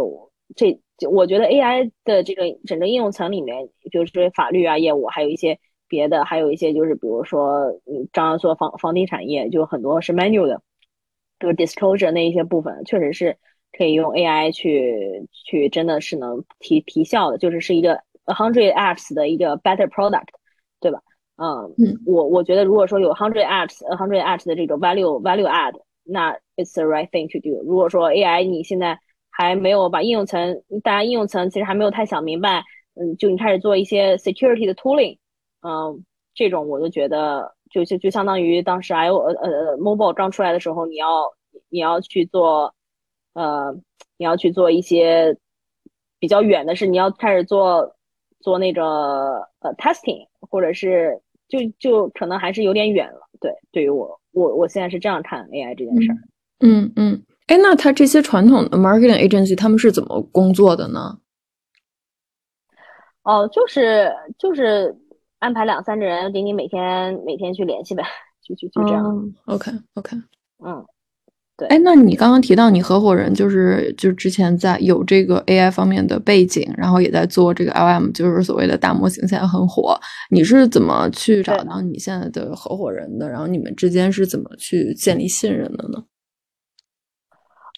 [0.56, 0.80] 这，
[1.10, 10.62] 我觉得 AI 的这个整个应用层里面，就是法律啊、业务，还有一些别的，还有一些就是比如说，你，刚刚说房房地产业，就很多是 manual 的。
[11.38, 13.38] 就是 disclosure 那一些部分，确实是
[13.78, 20.30] 可以用 AI 去去，真的是能提提效的，就是是一个 a hundred apps 的一个 better product，
[20.80, 21.02] 对吧？
[21.36, 27.62] 嗯，我我觉得如果说有 hundred apps，a hundred apps 的这种 value value add，那 it's the right thing to do。
[27.68, 28.98] 如果说 AI 你现在
[29.38, 32.64] 还没有把应用层，大家应用层其实还没有太想明白，
[32.96, 35.18] 嗯，就你开始做一些 security 的 tooling，
[35.62, 37.54] 嗯，这种我就觉得。
[37.72, 41.34] 就就就相当于当时 i o 呃呃 mobile 刚出来的时候，你要
[41.68, 42.74] 你要去做，
[43.34, 43.76] 呃，
[44.18, 45.36] 你要去做一些
[46.20, 47.98] 比较远的事，你要开始做
[48.40, 51.20] 做那个呃 testing，或者是
[51.50, 53.28] 就就可能还是有点远了。
[53.42, 56.16] 对，对于我我我现在是这样看 AI 这件事儿。
[56.62, 61.20] 嗯嗯，哎，那他这些传统的 marketing agency 他们是怎么工作的呢？
[63.24, 64.96] 哦，就是就是。
[65.40, 68.04] 安排两三个人给你每天每天去联系呗，
[68.42, 69.34] 就就就这样。
[69.46, 70.18] OK OK，
[70.66, 70.84] 嗯，
[71.56, 71.68] 对。
[71.68, 80.00] 哎，那你刚刚提到你合伙人就是就之前在有这个 AI 方面的背景，然后也在做这个 LM，就是所谓的大模型，现在很火。
[80.32, 83.30] 你是怎么去找到你现在的合伙人的？
[83.30, 86.04] 然后你们之间是怎么去建立信任的呢？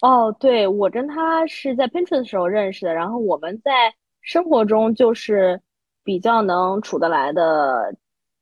[0.02, 5.62] 哦，对我跟他是在 Pinterest 的时候认识的，然后我们在生活中就是。
[6.08, 7.94] 比较能处得来的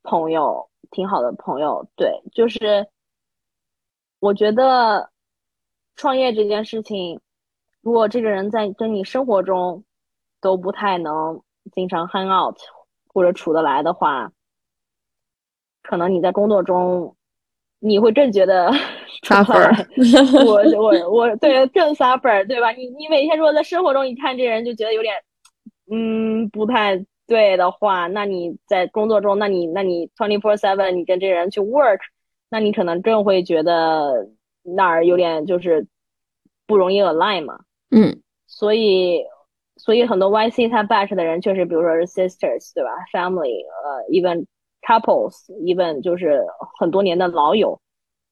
[0.04, 1.84] 朋友，挺好的朋友。
[1.96, 2.86] 对，就是
[4.20, 5.10] 我觉得
[5.96, 7.20] 创业这件事情，
[7.80, 9.82] 如果这个人在跟你生活中
[10.40, 11.42] 都不太能
[11.72, 12.56] 经常 hang out
[13.08, 14.30] 或者处得来的话，
[15.82, 17.16] 可能你在工作中
[17.80, 18.70] 你会更觉得
[19.26, 19.70] suffer。
[20.46, 22.70] 我我我对更 suffer，对吧？
[22.72, 25.14] 你你每天如果在生活中一看这人，就觉得有点
[25.90, 27.04] 嗯不太。
[27.28, 31.98] 对的话，那你在工作中，那你那你 twenty four seven，你跟这人去 work，
[32.48, 34.28] 那你可能更会觉得
[34.62, 35.88] 那儿有点就是
[36.68, 37.58] 不容易 align 嘛。
[37.90, 39.24] 嗯，所以
[39.76, 44.46] 所以很多 YC 他 batch 的人确实，比如说是 sisters，对吧？family，呃，even
[44.86, 46.44] couples，even 就是
[46.78, 47.80] 很多年的老友，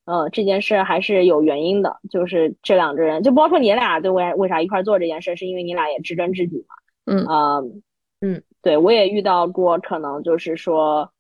[0.05, 6.75] 呃，这件事还是有原因的，就是这两个人，就包括你俩，对为为啥一块做这件事，是因为你俩也知根知底嘛。
[7.07, 7.61] 嗯啊。
[8.21, 11.11] 嗯，对我也遇到过，可能就是说，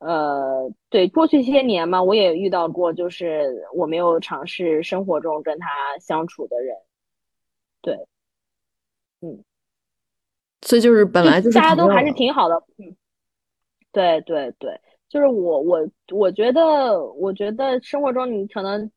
[0.00, 5.68] 呃，对，过去些年嘛，我也遇到过，就是我没有尝试生活中跟他
[6.00, 6.76] 相处的人，
[7.80, 7.94] 对，
[9.20, 9.44] 嗯，
[10.62, 12.96] 所以就是本来就是大家都还是挺好的，嗯，
[13.98, 18.88] 对对对，就是我我我觉得，我觉得生活中你可能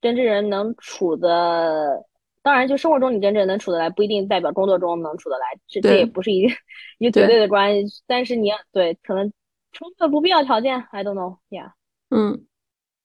[0.00, 2.02] 跟这人能处的。
[2.40, 6.46] 当然，就生活中你跟这人能处得来，不一定代表工作中能处得来，这这也不是一
[6.98, 8.02] 一个绝对的关系。
[8.06, 9.30] 但是你要对，可能
[9.72, 11.72] 充分不必要条件，I don't know，yeah。
[12.10, 12.46] 嗯，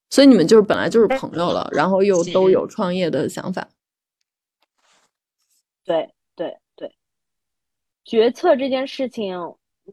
[0.10, 3.68] 所以你们就是本来就是朋友了，然后又都有创业的想法。
[5.86, 6.94] 对对对，
[8.04, 9.38] 决策这件事情，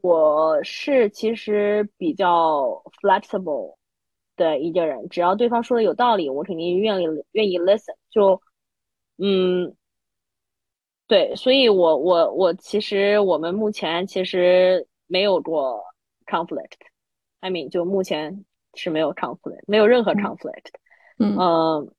[0.01, 3.75] 我是其实比较 flexible
[4.35, 7.95] 的一个人，只要对方说的有道理，我肯定愿意愿意 listen。
[8.09, 8.41] 就
[9.17, 9.75] 嗯，
[11.07, 15.83] 对，所以我我我其实我们目前其实没有过
[16.25, 20.65] conflict，I mean 就目前是没有 conflict，没有任何 conflict，
[21.17, 21.89] 嗯，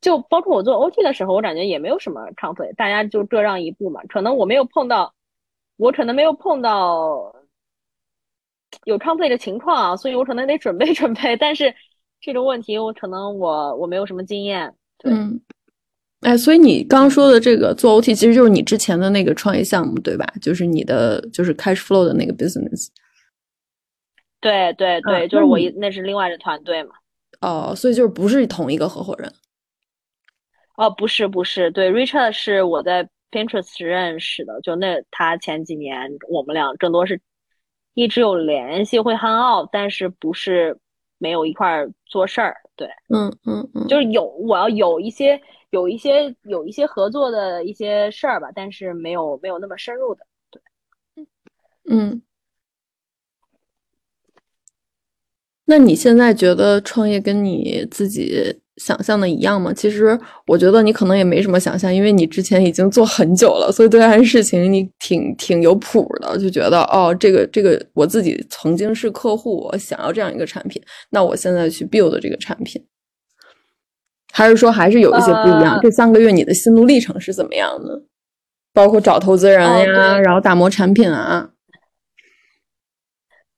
[0.00, 4.02] 就包括我做 OT 的时候，我感觉也没有什么 conflict，大家就各让一步嘛。
[4.08, 5.14] 可能我没有碰到，
[5.76, 7.34] 我可能没有碰到
[8.84, 11.36] 有 conflict 的情况啊，所以我可能得准备 准备。
[11.36, 11.74] 但是
[12.20, 14.74] 这种问题，我可能我我没有什么经验。
[15.04, 15.40] 嗯，
[16.20, 20.24] 哎，所以你刚说的这个做 OT，其实就是你之前的那个创业项目，对吧？
[20.40, 22.88] 就是你的就是 Cash Flow 的那个 business。
[24.40, 26.90] 对对对，就是我一那是另外的团队嘛。
[27.40, 29.32] 哦，所以就是不是同一个合伙人。
[30.76, 37.20] 哦，不是不是，对，Richard 是我在 Pinterest 认识的，就那他前几年我们俩更多是
[37.94, 40.78] 一直有联系，会 hang out，但是不是
[41.18, 42.56] 没有一块儿做事儿。
[42.76, 45.40] 对，嗯嗯嗯，就是有我要有一些
[45.70, 50.24] 有一些有一些合作的一些事儿吧，但是没有没有那么深入的。
[50.50, 50.62] 对，
[51.90, 52.22] 嗯。
[55.72, 59.72] 那你现在觉得创业跟你自己想象的一样吗？
[59.72, 72.84] 其实我觉得你可能也没什么想象，因为你之前已经做很久了，所以对这件事情你挺挺有谱的，就觉得哦，这个这个我自己曾经是客户，我想要这样一个产品，那我现在去 build 这个产品，
[74.30, 75.80] 还是说还是有一些不一样？
[75.82, 77.98] 这三个月你的心路历程是怎么样的？
[78.74, 81.48] 包括找投资人呀，然后打磨产品啊？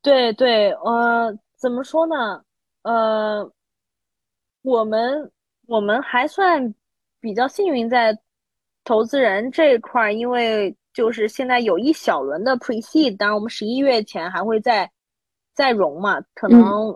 [0.01, 1.37] 对对，呃。
[1.65, 2.45] 怎么说呢？
[2.83, 3.51] 呃，
[4.61, 5.33] 我们
[5.67, 6.75] 我们还算
[7.21, 8.15] 比较幸运，在
[8.85, 14.91] 投资人这一块儿，因为就是现在有一小轮的 pre seed，当然我们十一月前还会再
[15.55, 16.95] 再融嘛，可能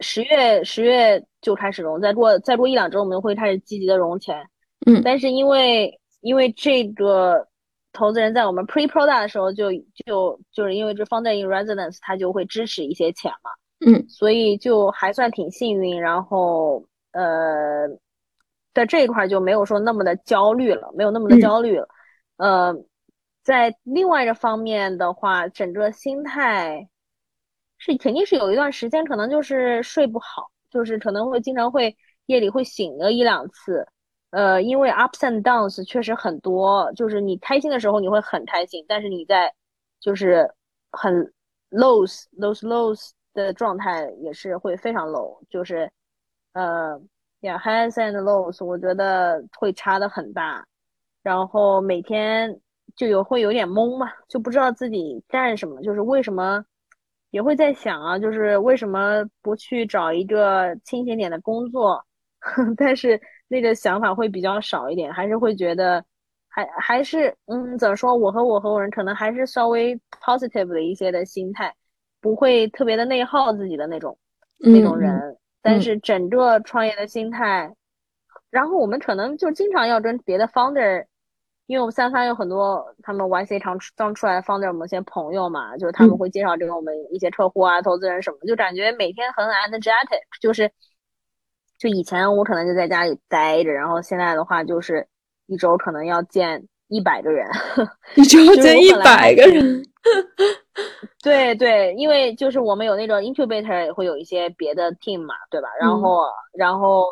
[0.00, 4.44] 十月十月就开始融，再过再过一两周我们会开始积极的融钱。
[4.84, 7.46] 嗯，但是因为因为这个
[7.92, 9.70] 投资人在我们 pre product 的时候就
[10.04, 13.52] 就就是因为这 founder in residence，他就会支持一些钱嘛。
[13.80, 17.86] 嗯，所以就还算挺幸运，然后呃，
[18.74, 21.88] 在这一块就没有说那么的焦虑了，没有那么的焦虑了。
[22.38, 22.74] 呃，
[23.42, 26.88] 在另外一个方面的话，整个心态
[27.76, 33.86] 是肯定是有一段时间可能就是睡不好，就是可能会经常会夜里会醒个一两次。
[34.30, 39.54] 呃，因为 ups and downs 确实很多，就是你开心的时候你会很开心，但是你在
[40.00, 40.52] 就是
[40.90, 41.32] 很
[41.70, 43.12] lows those lows。
[43.42, 45.90] 的状态也是会非常 low，就是，
[46.52, 47.00] 呃
[47.40, 50.66] ，yeah，highs and lows，我觉得会差的很大，
[51.22, 52.60] 然后每天
[52.96, 56.64] 就有会有点懵嘛，就不知道自己干什么，就是为什么，
[57.30, 62.04] 也会在想啊，就是为什么不去找一个清闲点的工作，
[62.76, 66.04] 但是那个想法会比较少一点，还是会觉得，
[66.48, 71.74] 还还是嗯，怎么说，我和我合伙人可能还是稍微 positive 的一些的心态。
[72.20, 74.18] 不会特别的内耗自己的那种
[74.58, 75.80] 那种人，但。
[75.80, 77.74] 是整个创业的心态，
[78.50, 81.04] 然后我们可能就经常要跟别的 founder，
[81.66, 90.70] 因为我们三方有很多他们 YC 常刚出来的 founder，我们一些朋友嘛，就是他们会介绍这个我们一些客户啊、投资人什么，就感觉每天很 energetic，就是
[91.76, 95.06] 就以前我可能就在家里待着，然后现在的话就是
[95.46, 97.46] 一周可能要见一百个人，
[98.16, 99.84] 一周 见一百个人。
[101.22, 105.68] 对对，因为就是我们有那种 incubator，也会有一些别的 team 嘛，对吧？
[105.80, 107.06] 然后然后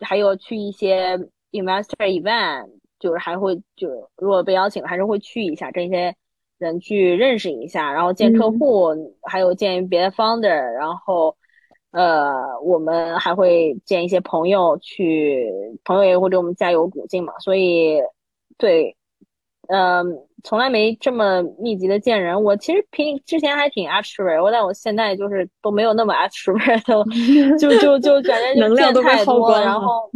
[0.00, 1.16] 还有去一些
[1.52, 6.14] investor event，就是还会就如果被邀请了，还是会去一下，这些
[6.58, 8.88] 人去认识一下，然后见客户，
[9.22, 11.36] 还有见别的 founder，然后
[11.92, 15.50] 呃，我们还会见一些朋友，去
[15.84, 18.00] 朋友也会给我们加油鼓劲嘛，所以
[18.58, 18.94] 对。
[19.70, 22.42] 嗯，从来没这么密集的见人。
[22.42, 29.50] 我其实平之前还挺 extrovert，但我现在就是都没有那么 extrovert，就就就感觉能量都太多。
[29.60, 30.10] 然后，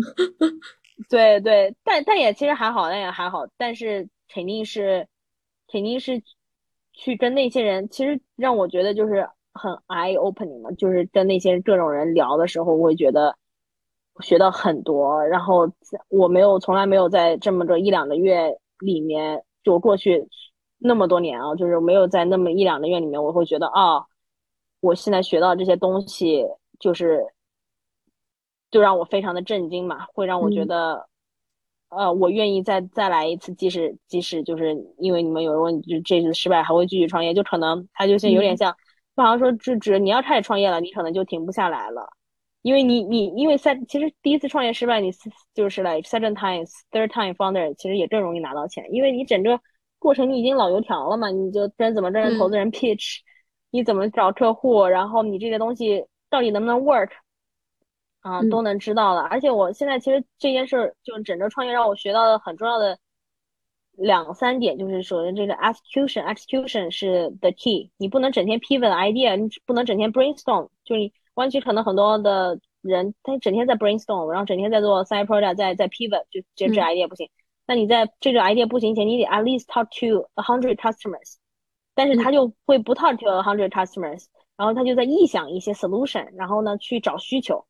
[1.11, 3.47] 对对，但但也其实还好，但也还好。
[3.57, 5.07] 但是肯定是
[5.71, 6.23] 肯定是
[6.93, 13.37] 去跟那些人，其实让我觉得就是很 eye opening 嘛，就是跟那些各种人聊的时候，我会觉得
[14.21, 15.27] 学到很多。
[15.27, 15.71] 然后
[16.09, 18.57] 我没有从来没有在这么个一两个月。
[18.83, 20.27] 里面就过去
[20.79, 24.04] 那么多年啊，就是没有在那么一两个月里面，我会觉得啊，
[24.81, 26.44] 我现在学到这些东西，
[26.81, 27.25] 就是
[28.71, 31.06] 就让我非常的震惊嘛，会让我觉得，
[31.90, 38.75] 呃，我愿意再再来一次，即使即使就是因为你们有人问，就这次失败还会继续创业，就可能他就是有点像，
[39.17, 42.10] 就好像说，就只你要开始创业了，你可能就停不下来了。
[42.63, 45.10] 因为你你因为三其实第一次创业失败，你
[45.52, 49.60] 就是来 second time third time founder，其实也更容易拿到钱，因为你整个
[49.98, 53.19] 过程你已经老油条了嘛，你就跟怎么跟投资人 pitch，
[53.71, 57.10] 你怎么找客户，然后你这些东西到底能不能 work，
[58.21, 59.23] 啊都能知道了。
[59.23, 62.96] 而且我现在其实这件事就是整个创业让我学到的很重要的
[63.92, 71.13] 两三点，就是首先这个 execution，execution 是 the key，你不能整天 pivot idea，你不能整天 brainstorm，就是你。
[71.35, 77.29] 湾区可能很多的人他整天在 brainstorm，然后整天在做 side project，在在 pivot，就这这 idea 不行。
[77.67, 81.37] 那你在这个 idea 不行前，你得 at least talk to a hundred customers，
[81.95, 84.25] 但是他就会不 talk to a hundred customers，
[84.57, 87.65] 然后他就在臆想一些 solution，然后呢去找需求。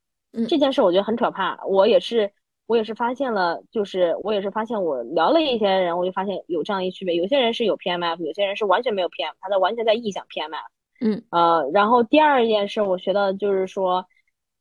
[0.48, 1.62] 这件事我觉得很可怕。
[1.66, 2.32] 我也是，
[2.66, 7.14] 我也是发现了，就是我也是发现，我聊了一些人，我就发现有这样一区别。
[7.14, 10.71] 有些人是有 PMF，有些人是完全没有 PM，他在完全在臆想 PMF。
[11.02, 14.06] 嗯，呃，然后第二件事我学到的就是说，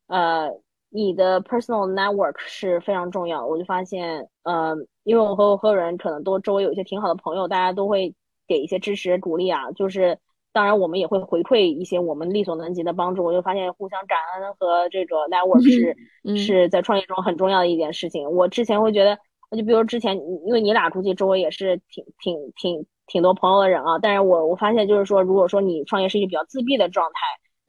[0.07, 0.49] 呃，
[0.89, 3.45] 你的 personal network 是非常重要。
[3.45, 8.13] 我就发现，呃，因为我和我合伙人可能都周围有一些挺好的朋友，大家都会
[8.47, 10.17] 给一些支持鼓励啊，就是。
[10.53, 13.23] 当然，我们也会回馈一些我们力所能及的帮助。
[13.23, 15.95] 我就发现，互相感恩和这个 network 是
[16.35, 18.29] 是在创业中很重要的一件事情。
[18.29, 19.17] 我之前会觉得，
[19.57, 23.99] 就比如之前，因为你俩估计周围也是挺挺挺挺多朋友的人啊。
[24.01, 27.19] 但是我我发现，就是说，如果说你创业是一个比较自闭的状态，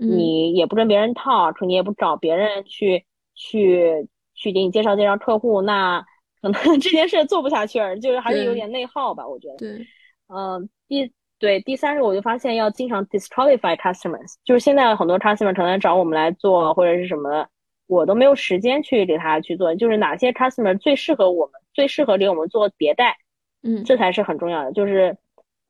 [0.07, 6.05] 你也不跟别人 talk，你也不找别人去去去给你介绍介绍客户，那
[6.41, 9.27] 可能 这件事做不下去，就是还是有点内耗吧。
[9.27, 9.87] 我觉得，对，
[10.29, 11.13] 嗯，第。
[11.43, 17.45] 对，第三个我就发现要经常 disqualify customers，就是现在很多 customer 可能找我们来做或者是什么，
[17.89, 19.75] 我都没有时间去给他去做。
[19.75, 23.17] 就是哪些 customer 最适合我们，最适合给我们做迭代，
[23.65, 24.71] 嗯，这才是很重要的。
[24.71, 25.17] 就是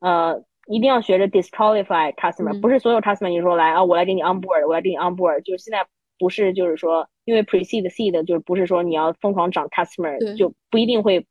[0.03, 5.87] 呃，一定要学着 disqualify customer，不是所有 customer 你说来啊，我来给你 on board，我来给你 on board，就是现在
[6.19, 11.25] 不是就是说，因为 precede seed 就是不是说你要疯狂涨 customer，就不一定会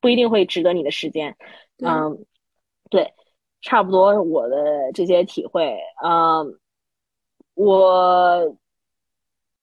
[0.00, 1.36] 不一定会值得你的时间，
[1.84, 2.24] 嗯，
[2.88, 3.12] 对。
[3.64, 4.56] 差不多我的
[4.92, 6.58] 这些体会，嗯，
[7.54, 8.56] 我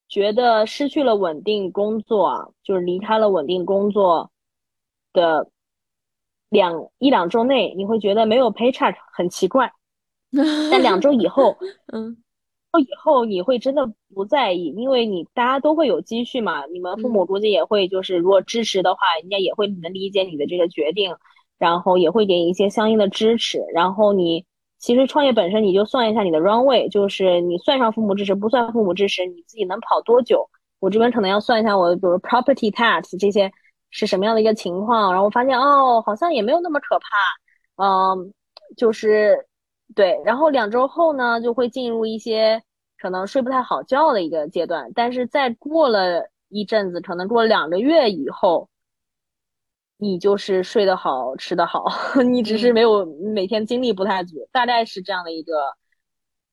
[0.08, 4.32] 觉得失去了稳定工作，就是离开了稳定工作
[5.12, 5.50] 的
[6.50, 9.72] 两一两周内，你会觉得没有 paycheck 很奇怪，
[10.72, 11.58] 但两周以后，
[11.94, 12.18] 嗯，
[12.80, 21.16] 以后你会真的不在意，因为你大家都会有积蓄嘛，你们父母估计也会，就是如果支持的话，人家也会能理解你的这个决定。
[21.60, 23.60] 然后也会给一些相应的支持。
[23.74, 24.46] 然后你
[24.78, 30.50] 其实创业本身，你就算一下你的 runway，就是你算上父母支持，不算父母支持，你自己能跑多久？
[30.80, 33.52] 我这边可能要算一下我，比如 property tax 这些
[33.92, 35.12] 是什么样的一个情况。
[35.14, 37.84] 然后发现哦，好像也没有那么可怕。
[37.84, 38.34] 嗯，
[38.78, 39.48] 就是
[39.96, 40.20] 对。
[40.26, 42.62] 然后两周后呢，就会进入一些
[43.00, 44.92] 可能睡不太好觉的一个阶段。
[44.94, 48.70] 但是再过了一阵子，可能过了两个月以后。
[50.02, 51.84] 你就是睡得好，吃得好，
[52.24, 55.76] 你只是没有每天精力不太足，大概是这样的一个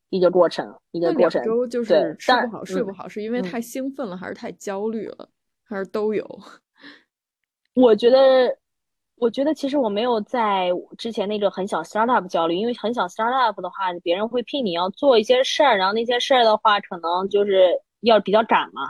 [0.08, 1.40] 一个过程，一个过程。
[1.44, 5.28] 周就是吃不好睡不好，是因为太兴奋了，还是太焦虑了，
[5.64, 6.28] 还是都有？
[7.76, 8.56] 我觉得，
[9.16, 18.82] 我觉得其实我没有在之前那个很小 startup 焦虑，因为很小 startup 的话，别人会聘你要做一些事儿，然后那些事儿的话，可能就是要比较赶嘛，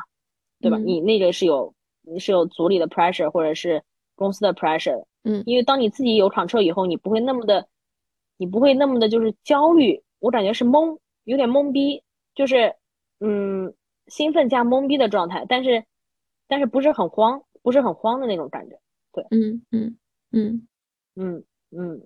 [0.61, 0.79] 对吧？
[0.79, 3.83] 你那个是有你是有组里的 pressure，或者是。
[4.19, 7.69] 公司的 pressure，嗯，因为当你自己有厂车以后，你不会那么的，
[8.39, 10.03] 你不会那么的，就是焦虑。
[10.21, 12.03] 我感觉是懵，有点懵逼，
[12.35, 12.75] 就是
[13.21, 13.75] 嗯，
[14.07, 15.85] 兴奋加懵逼的状态，但是
[16.49, 18.79] 但是不是很慌，不是很慌的那种感觉。
[19.13, 19.97] 对，嗯嗯
[20.31, 20.69] 嗯
[21.17, 21.45] 嗯
[21.77, 22.01] 嗯，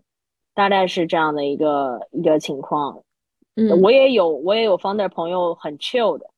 [0.55, 3.05] 大概是这样的一个一个情况。
[3.57, 6.31] 嗯，我也有我也有 founder 朋友很 chill 的。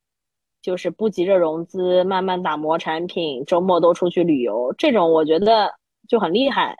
[0.61, 5.73] 就是不急着融资，慢慢打磨产品，周末都出去旅游，这种我觉得
[6.07, 6.75] 就很厉害。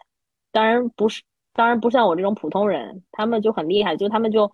[0.51, 1.21] 当然不是，
[1.53, 4.51] 当然不像我这种普通人，他们就很厉害，就他们就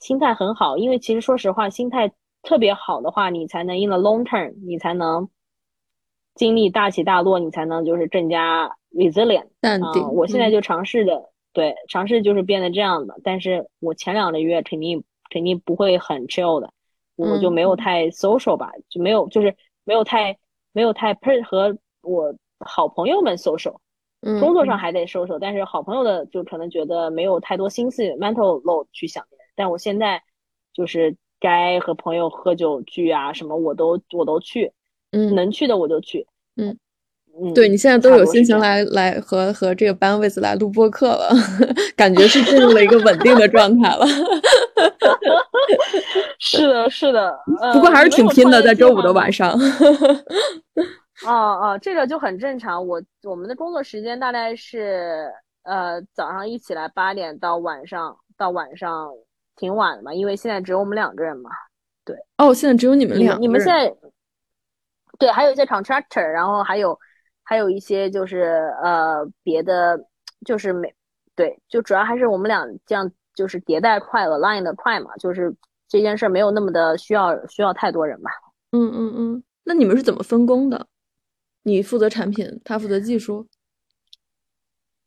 [0.00, 0.78] 心态很好。
[0.78, 2.12] 因为其实说实话，心态
[2.42, 5.28] 特别好的话，你才能 in the long term，你才能
[6.34, 9.48] 经历大起大落，你才能就是更加 resilient。
[9.60, 10.02] 淡定。
[10.12, 13.14] 我现在就尝试的，对，尝试就是变得这样的。
[13.22, 16.72] 但是我前两个月肯定肯定不会很 chill 的。
[17.16, 19.54] 我就没有太 social 吧，就没有，就是
[19.84, 20.36] 没有太
[20.72, 23.76] 没有太配合我好朋友们 social，
[24.40, 29.24] 工作上还得 social，但是好朋友的就可能觉得没有太多心思 mental load 去想。
[29.54, 30.22] 但我现在
[30.72, 34.72] 就是该和朋友喝酒聚啊什么，我都我都去，
[35.12, 36.76] 嗯，能去的我就去，嗯
[37.40, 41.30] 嗯，对你现在都有心情来来和和这个班位子来录播课了，
[41.96, 44.04] 感觉是进入了一个稳定的状态了。
[46.38, 47.38] 是的，是的，
[47.72, 49.52] 不过还是挺拼的，在周五的晚上。
[51.24, 52.84] 哦哦，这个就很正常。
[52.86, 55.30] 我我们的工作时间大概是
[55.62, 59.08] 呃早上一起来八点到晚上到晚上
[59.56, 61.50] 挺晚的嘛，因为现在只有我们两个人嘛。
[62.04, 63.94] 对，哦，现在只有你们两，你们现在
[65.18, 66.98] 对，还有一些 contractor，然后还有
[67.42, 69.98] 还有一些就是呃别的，
[70.44, 70.94] 就是没
[71.34, 73.10] 对，就主要还是我们俩这样。
[73.34, 75.56] 就是迭代快了，line 的快嘛，就是
[75.88, 78.30] 这件事没有那么的需要需要太多人吧。
[78.72, 80.86] 嗯嗯嗯那你们是怎么分工的？
[81.62, 83.48] 你负责产品，他负责技术。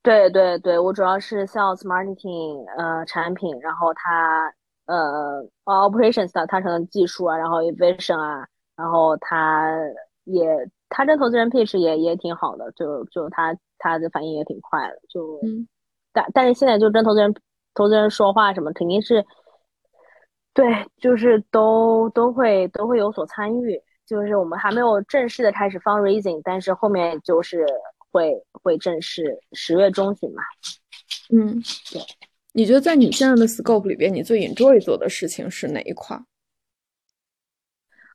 [0.02, 4.52] 对对对，我主要是 sales marketing，呃，产品，然后他
[4.88, 9.78] 呃 operations 的，他可能技术啊，然后 vision 啊，然后他
[10.24, 10.48] 也
[10.90, 15.40] 他跟投资人 pitch 也也挺好的，就就他他的反应也挺快的，就
[16.14, 17.34] 但但是现在就跟投资人
[17.74, 19.26] 投资人说话什么，肯定是
[20.54, 27.66] 对，就是都都会都会有所参与，就是我们还没有正式的开始 fundraising，但是后面就是。
[28.16, 28.32] 会
[28.64, 30.42] 会正式十月中旬嘛？
[31.34, 31.62] 嗯，
[31.92, 32.02] 对。
[32.54, 36.18] 你觉得在你现在的 scope 里边，你最 enjoy 做的事情是哪一块？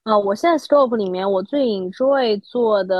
[0.02, 2.96] 啊，我现在 scope 里面，我最 enjoy 做的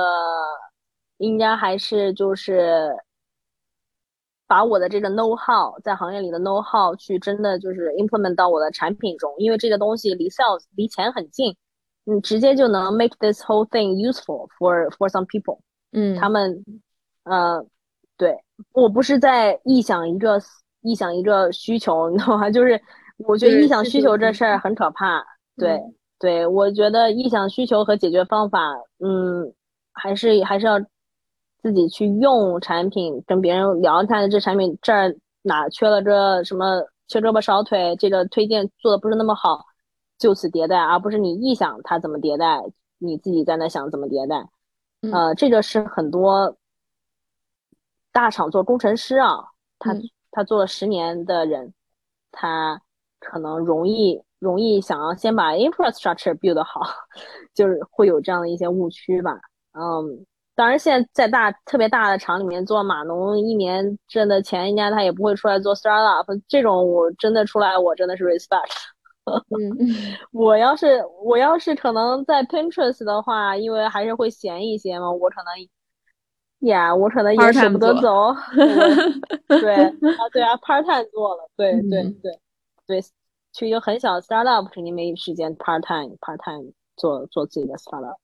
[1.19, 2.95] 应该还是就是
[4.47, 11.57] 把我的这个 know how 在行业里的 know how 去真的就是 implement 到我的产品中，因为这个东西离 sales 离钱很近，
[12.05, 15.61] 你直接就能 make this whole thing useful for for some people。
[15.93, 16.65] 嗯，他们。
[17.25, 17.65] 呃，
[18.17, 18.35] 对
[18.73, 20.41] 我不是在臆想一个
[20.83, 22.51] 臆想一个需求，你知道吗？
[22.51, 22.81] 就是
[23.19, 25.23] 我觉得臆想需求这事儿很可怕。
[25.55, 25.79] 对
[26.21, 28.61] 对，我觉得臆想需求和解决方法，
[28.99, 29.53] 嗯，
[29.93, 30.79] 还是还是要
[31.59, 39.65] 自己去用产品，跟别人聊，看这产品这儿哪缺了这什么，缺胳膊少腿，这个推荐做的不是那么好，
[40.19, 42.63] 就此迭代，而不是你臆想它怎么迭代，
[42.99, 44.47] 你自己在那想怎么迭代。
[45.11, 46.57] 呃，这个是很多。
[48.13, 49.39] 大厂做工程师啊，
[49.79, 49.95] 他
[50.33, 51.73] 他做了十年的人，
[52.33, 52.83] 他
[53.21, 56.81] 可能容易容易想要先把 infrastructure build 好，
[57.55, 59.39] 就是会有这样的一些误区吧。
[59.75, 60.27] 嗯，
[60.57, 66.25] 当然现在在大特别大的厂里面做码农，一年挣的钱，应该他也不会出来做 startup。
[66.49, 68.73] 这种我真的出来，我真的是 respect。
[69.25, 69.79] 嗯，
[70.33, 75.69] 我要是我要是可能在 Pinterest 的话，因为还是会闲一些嘛，我可能。
[76.69, 78.35] 呀，我可能也舍不得走。
[79.49, 79.91] 对啊，
[80.31, 82.39] 对啊，part time 做了，对对对
[82.87, 83.01] 对，
[83.53, 88.17] 去一个很小的 startup 肯定没时间 part time part time 做做自己的 startup。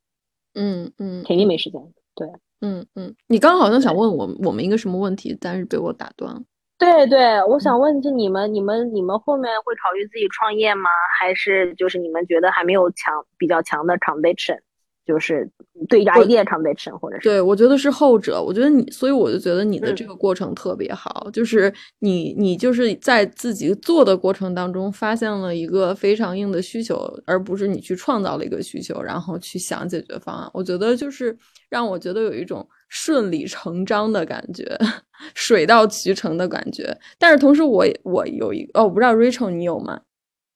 [0.55, 1.81] 嗯嗯，肯定没时间。
[2.15, 2.27] 对，
[2.61, 6.41] 嗯嗯，你刚刚好像想问我我们一个什么问题，但是被我打断了。
[6.79, 10.91] 对对，我想问就你们你们你们后面会考虑自己创业吗？
[11.19, 14.59] 还是就是你们觉得还没有强比较强的 conviction？
[15.07, 15.49] 就是
[15.89, 18.43] 对 idea conviction，或者是对我觉得是后者。
[18.43, 30.51] 我觉得你，所以我就觉得你的这个过程特别好，就是你你就是在自己做的过程当中发现了一个非常硬的需求，而不是你去创造了一个需求，然后去想解决方案。
[30.53, 31.37] 我觉得就是
[31.71, 34.65] 让我觉得有一种顺理成章的感觉，
[35.35, 36.97] 水到渠成的感觉。
[37.19, 40.01] 但是同时，我我有一哦，我不知道 Rachel 你有吗？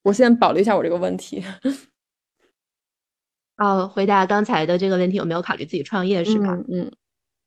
[0.03, 1.45] 我先保留一下我这个问题。
[3.61, 6.49] 哦，回答刚才的这个问题，有没有考虑自己创业，是吧？
[6.49, 6.65] 嗯。
[6.73, 6.91] 嗯，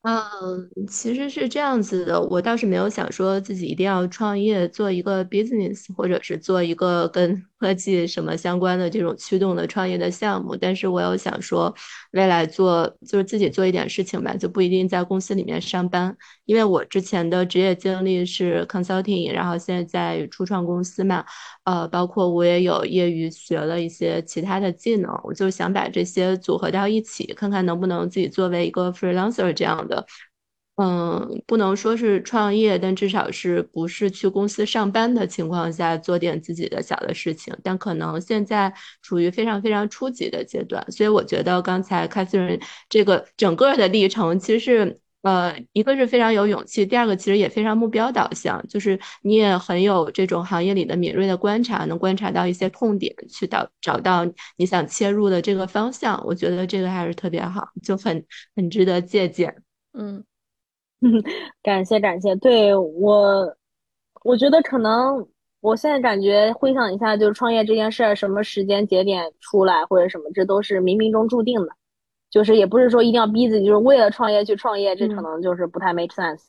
[0.06, 10.58] 嗯其实是这样子的，我倒是没有想说自己一定要创业做一个 business，或者是做一个跟 科技什么相关的这种驱动的创业的项目。
[10.58, 11.74] 但是我有想说，
[12.12, 16.14] 未来做就是自己做一点事情吧，就不一定在公司里面上班。
[16.43, 21.24] 因为我之前的职业经历是 consulting，然后现在在初创公司嘛，
[21.64, 29.93] 呃，包括我也有业余学了一些其他的技能，我就想把这些组合到一起，看看能不能自己作为一个 freelancer 这样的。
[29.94, 30.06] 的
[30.76, 37.56] 嗯，不能说是创业，但至少是不是去公司上班的情况下做点自己的小的事情。
[37.64, 38.74] 但可能现在
[39.04, 54.26] 处于非常非常初级的阶段，所以我觉得刚才 Catherine 这个整个的历程，其实是呃，一个是非常有勇气，第二个其实也非常目标导向，就是你也很有这种行业里的敏锐的观察，能观察到一些痛点，去找找到
[54.58, 56.20] 你想切入的这个方向。
[56.26, 58.26] 我觉得这个还是特别好，就很
[58.56, 59.56] 很值得借鉴。
[59.94, 60.24] 嗯，
[61.62, 63.56] 感谢感谢，对我，
[64.24, 65.28] 我觉得可能
[65.62, 71.70] 我现在感觉回想一下，就是创业这件事儿，什么时间节点出来或者什么，这都是冥冥中注定的，
[72.30, 76.41] 就是也不是说一定要逼自己，就是为了创业去创业，这可能就是不太 make sense，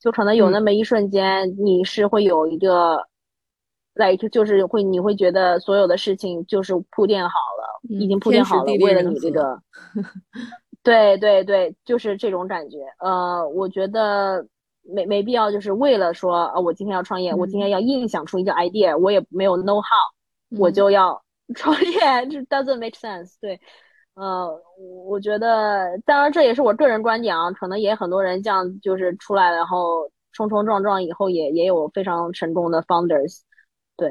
[0.00, 3.06] 就可能有那么一瞬间，你是会有一个
[3.94, 9.60] ，like 就是会你会觉得所有的事情就是铺垫好了，已经铺垫好了，为了你这个。
[10.82, 12.78] 对对对，就是这种感觉。
[12.98, 14.44] 呃，我觉得
[14.82, 21.22] 没没必要，就是为了说，呃，我今天要创业，我今天要硬想出一个 idea，我也没有 know how，我就要
[21.54, 23.34] 创业，这 doesn't make sense。
[23.40, 23.60] 对，
[24.14, 24.60] 呃，
[25.06, 33.42] 我觉得，当然这也是我个人观点啊，可能也很多人这样就是出来，然后冲冲撞撞以后也也有非常成功的 founders。
[33.96, 34.10] 对，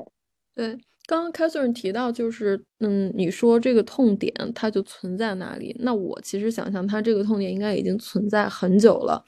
[0.56, 0.78] 对。
[1.08, 5.76] 刚刚 Catherine 提到，就是嗯，你说这个痛点它就存在哪里？
[5.80, 9.24] 那我其实想象它这个痛点应该已经存在很久了，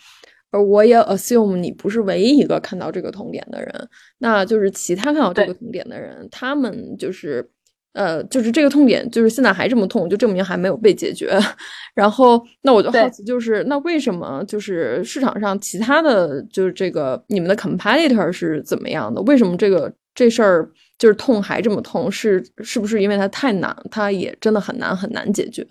[0.51, 7.49] 而我也 assume 你不是唯一一个看到这个痛点的人，那就是其他看到这个痛点的人，他们就是。
[7.93, 11.37] 呃，就是这个痛点，就是现在还这么痛，就证明还没有被解决。
[11.93, 19.21] 然后，那我就好奇，就是那为什么就是市场上其他的就是这个你们的 competitor 是怎么样的？
[19.21, 20.71] 为什么这个这事儿
[21.03, 22.09] 就是痛还这么痛？
[22.09, 25.67] 是是不是因为它太难，它也真的很难很难解决？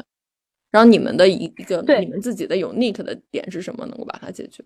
[0.70, 4.62] 然后你们的一一个你们自己的 unique 的点是什么，能够把它解决？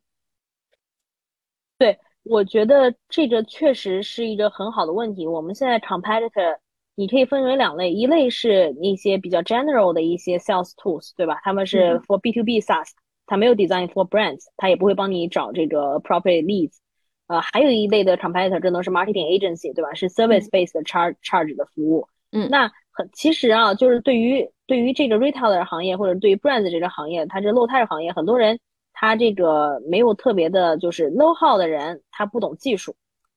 [1.79, 5.25] 对，我觉得这个确实是一个很好的问题。
[5.25, 6.59] 我们现在 competitor。
[6.99, 11.39] 你可以分为两类，一类是一些比较 general 的一些 sales tools，对吧？
[11.45, 12.89] 他们是 for B to B SaaS，
[13.27, 16.79] 它没有 design for brands，它也不会帮你找这个 property leads。
[17.27, 19.93] 呃，还有一类的 competitor，这都是 marketing agency，对吧？
[19.95, 22.07] 是 service based charge charge 的服务。
[22.33, 28.59] 嗯，那很其实啊，就是对于对于这个 retailer 行业或者对于 brands 这个行业，它这 low touch 行业，很多人
[28.93, 32.93] 他这个没有特别的，就是 know how 的人，他不懂技术；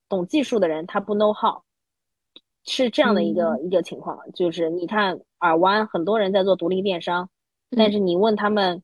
[0.08, 1.62] 懂技术的人，他不 know how。
[2.66, 7.30] 是这样的一个一个情况，就是你看耳湾很多人在做独立电商，
[7.76, 8.84] 但是你问他们，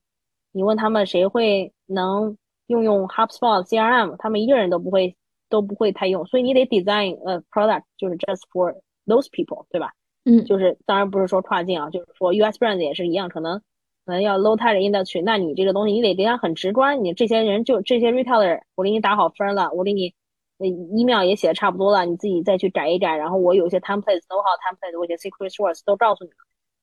[0.51, 2.37] 你问他们谁会能
[2.67, 5.15] 用用 HubSpot CRM，他们一个人都不会
[5.49, 8.73] 都不会太用，所以你得 design a product，就是 just for
[9.05, 9.91] those people，对吧？
[10.25, 13.59] 嗯，就是当然不是说跨境啊，就是说 US brands 也是一样，可能
[14.05, 20.13] 可能要 low touch industry，那你这个东西你得得很直观，你这些人就这些 retailer，我给你打好分了，我给你。
[20.57, 23.17] 那 email 也写的差不多了，你自己再去改一改。
[23.17, 26.37] 然后我有些 templates 都好，template 我些 secret source 都告诉你了，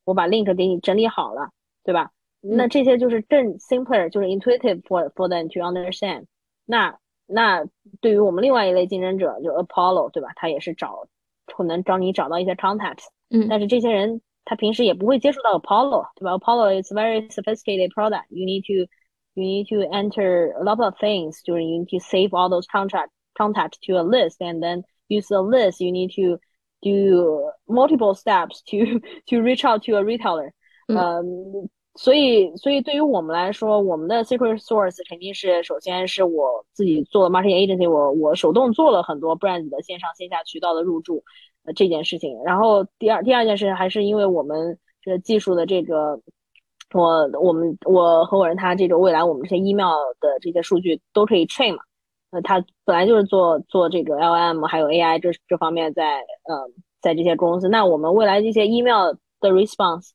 [0.05, 1.49] 我把 link 给你整理好了，
[1.83, 2.11] 对吧？
[2.42, 6.26] 那这些就是更 simpler，就是 intuitive for for them to understand。
[6.66, 7.66] 那那
[8.02, 10.30] 对于我们另外一类竞争者，就 Apollo，对吧？
[10.36, 11.08] 他也是找
[11.46, 16.38] 可能找你找到一些 contacts，嗯，但是这些人他平时也不会接触到 Apollo，对吧？
[16.38, 18.26] Apollo is very sophisticated product.
[18.30, 18.90] You need to
[19.34, 23.78] you need to enter a lot of things，就是 you need to save all those contracts。contact
[23.86, 26.40] to a list and then use the list you need to
[26.82, 30.50] do multiple steps to to reach out to a retailer
[30.88, 41.23] 嗯， 所以所以对于我们来说，我们的 secret source 肯定是首先是我自己做 marketing agency，我我手动做了很多 brand 的线上线下渠道的入驻
[41.65, 42.43] 呃这件事情。
[42.45, 46.19] 然后第二第二件事还是因为我们这个技术的这个，
[46.95, 51.83] 我我们我合伙人他这个未来我们这些 email 的这些数据都可以 train 嘛。
[52.31, 56.71] 呃，他本来就是做做这个 LM 还有 AI 这这方面在呃
[57.03, 60.13] 在这些公司，那我们未来这些 email 的 response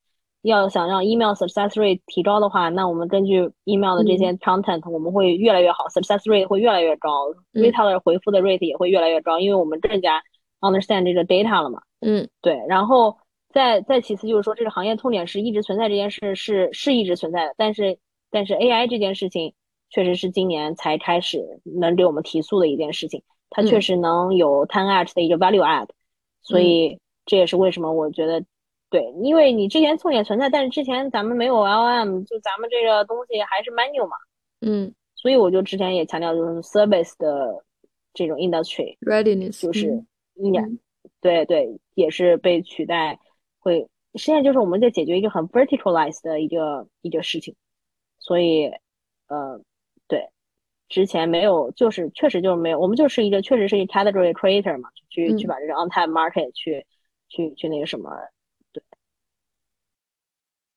[0.48, 10.22] 要想让 email success rate 提高的话，那我们根据 email 的这些 content，我们会越来越好，success rate 会越来越高，retailer 回复的 rate 也会越来越高，因为我们更加
[10.62, 11.82] understand 这个 data 了嘛。
[12.02, 12.60] 嗯，对。
[12.68, 13.18] 然后
[13.50, 17.98] 再再其次就是说，这个行业痛点是一直存在这件事是是一直存在的，但是
[18.32, 19.54] 但是 AI 这件事情。
[19.90, 25.88] 确实是今年才开始能给我们提速的一件事情，它确实能有 ten x 的一个 value add，
[26.42, 28.44] 所以这也是为什么我觉得
[28.90, 34.16] 对，因为你之前痛点存在，但是之前咱们没有 LM，就咱们这个东西还是 manual 嘛，
[34.62, 37.64] 嗯，所以我就之前也强调就是 service 的
[38.14, 40.04] 这种 industry readiness，就是
[41.22, 43.20] 对对，也是被取代，
[43.60, 47.56] 会现在就是我们在解决一个很 verticalized 的一个一个事情，
[48.20, 48.72] 所以
[49.28, 49.62] 呃。
[50.10, 50.26] 对，
[50.88, 56.86] 之前没有，就是确实就是没有，我们就是一个确实是一个 category creator 嘛，去去把这个 on time market 去
[57.28, 58.18] 去去那个什么，对，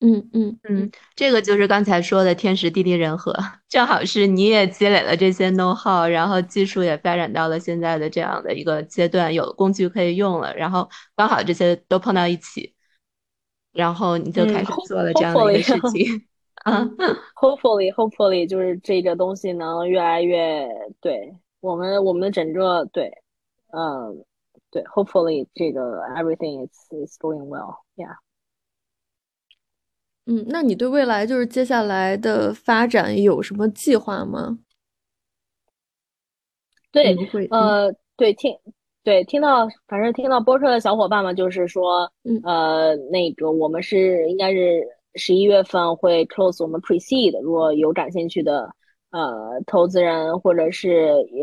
[0.03, 3.35] 嗯嗯嗯，这个就是刚才说的天时地利人和，
[3.69, 12.75] 正好是你也积累了这些 know how，然后技术也发展到了现在的这样的一个阶段，有工具可以用了，然后刚好这些都碰到一起，
[13.73, 16.27] 然后你就开始做了这样的一个事情。
[16.65, 16.97] 嗯
[17.37, 20.69] ，hopefully hopefully 就是这个东西能越来越
[21.01, 23.11] 对我们我们的整个对，
[23.73, 24.25] 嗯，
[24.71, 28.15] 对，hopefully 这个 everything is is going well，yeah。
[30.31, 34.59] 嗯，那你对未来就是接下来的发展有什么计划吗？
[36.93, 37.17] 对，
[37.51, 38.57] 呃，对，听
[39.03, 42.11] 对听到，反正听到播客的小伙伴们就是说，
[42.45, 44.87] 呃，那个我们是应该是。
[45.17, 48.73] 十一月份会 close 我们 pre-seed，如果有感兴趣的
[49.11, 51.43] 呃投资人或者是也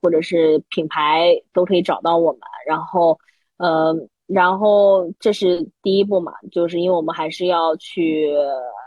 [0.00, 2.40] 或者是品牌都可以找到我们。
[2.64, 3.18] 然后
[3.56, 3.92] 呃，
[4.28, 8.30] 然后这是第一步嘛，就是因为我们还是要去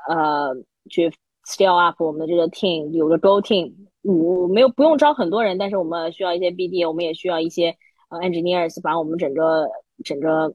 [0.07, 0.55] 呃
[0.89, 1.11] 去
[1.45, 3.73] scale up 我们的这个 team，有个 go team，
[4.03, 7.75] 我没有不用招很多人，但是我们需要一些 BD，我们也需要一些
[8.09, 9.67] 呃 engineers 把我们整个
[10.03, 10.53] 整个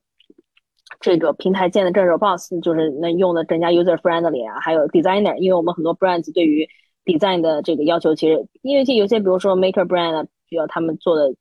[1.01, 6.69] 这个平台建的这个 boss，就是能用的更加 user friendly 啊，还有 designer，因为我们很多 brands 对于
[7.05, 11.35] design 的这个要求，其实因为这有些比如说 maker brand，比如他们做的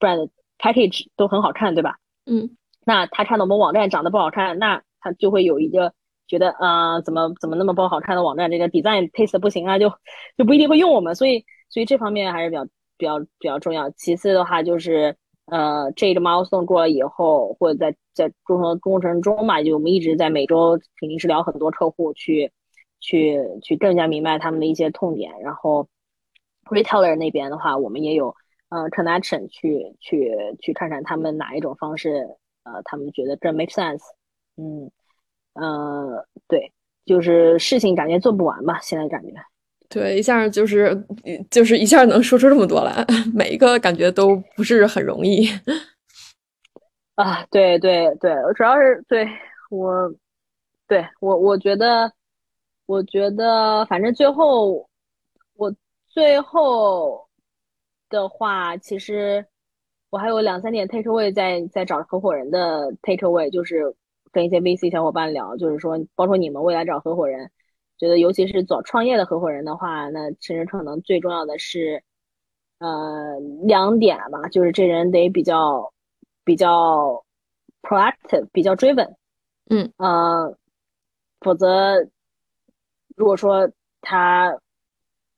[0.00, 1.98] brand package 都很好看，对吧？
[2.24, 5.92] 嗯，那他看到我们网站长得不好看，那他就会有一个
[6.26, 9.88] 觉得啊，怎么怎么那么不好看的网站，这个 design taste 不行啊，就
[10.36, 12.64] 就不一定会用我们，所以所以这方面还是比较
[12.96, 13.90] 比较比较重要。
[13.90, 15.16] 其次的话就是。
[15.46, 22.52] 呃，这个 milestone 过了以后，或者在在工程过程中嘛，就我们一直在每周肯定是聊很多客户，去
[23.00, 25.32] 去去更加明白他们的一些痛点。
[25.42, 25.88] 然后
[26.70, 28.34] retailer 那边的话，我们也有
[28.68, 32.28] 呃 connection 去去去看看他们哪一种方式，
[32.64, 34.02] 呃，他们觉得这 make sense。
[34.56, 34.90] 嗯，
[35.54, 36.72] 呃，对，
[37.04, 39.32] 就是事情感觉做不完吧，现在感觉。
[39.88, 41.06] 对，一下就是
[41.50, 43.04] 就是一下能说出这么多来，
[43.34, 45.46] 每一个感觉都不是很容易
[47.16, 47.44] 啊！
[47.50, 49.28] 对对对，主要是对
[49.68, 50.10] 我，
[50.88, 52.10] 对我我觉得，
[52.86, 54.88] 我觉得反正最后
[55.56, 55.74] 我
[56.08, 57.28] 最后
[58.08, 59.44] 的话，其实
[60.12, 63.96] 我还有两三点 take away 在在找合伙人的 take away，就是
[64.30, 67.50] 跟一些 VC 小伙伴聊，就是说，包括你们未来找合伙人。
[67.96, 72.02] 觉得，尤其是找创业的合伙人的话，那其实可能最重要的是，
[72.78, 75.90] 呃，两点吧，就是这人得比较
[76.44, 77.24] 比较
[77.80, 79.16] proactive，比较追问，
[79.70, 80.58] 嗯，呃，
[81.40, 82.06] 否则
[83.16, 83.70] 如果说
[84.02, 84.58] 他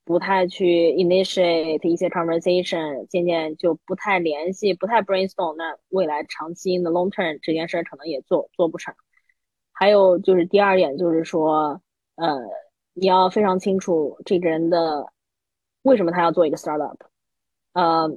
[0.04, 8.94] 不太去 initiate 一些 conversation，渐渐就不太联系，不太 brainstorm，那未来长期的 long term 这件事可能也做做不成。
[9.72, 11.80] 还有就是第二点，就是说。
[12.16, 12.38] 呃，
[12.92, 15.12] 你要非常清楚这个人的
[15.82, 16.94] 为什么他要做一个 startup。
[17.72, 18.08] 呃，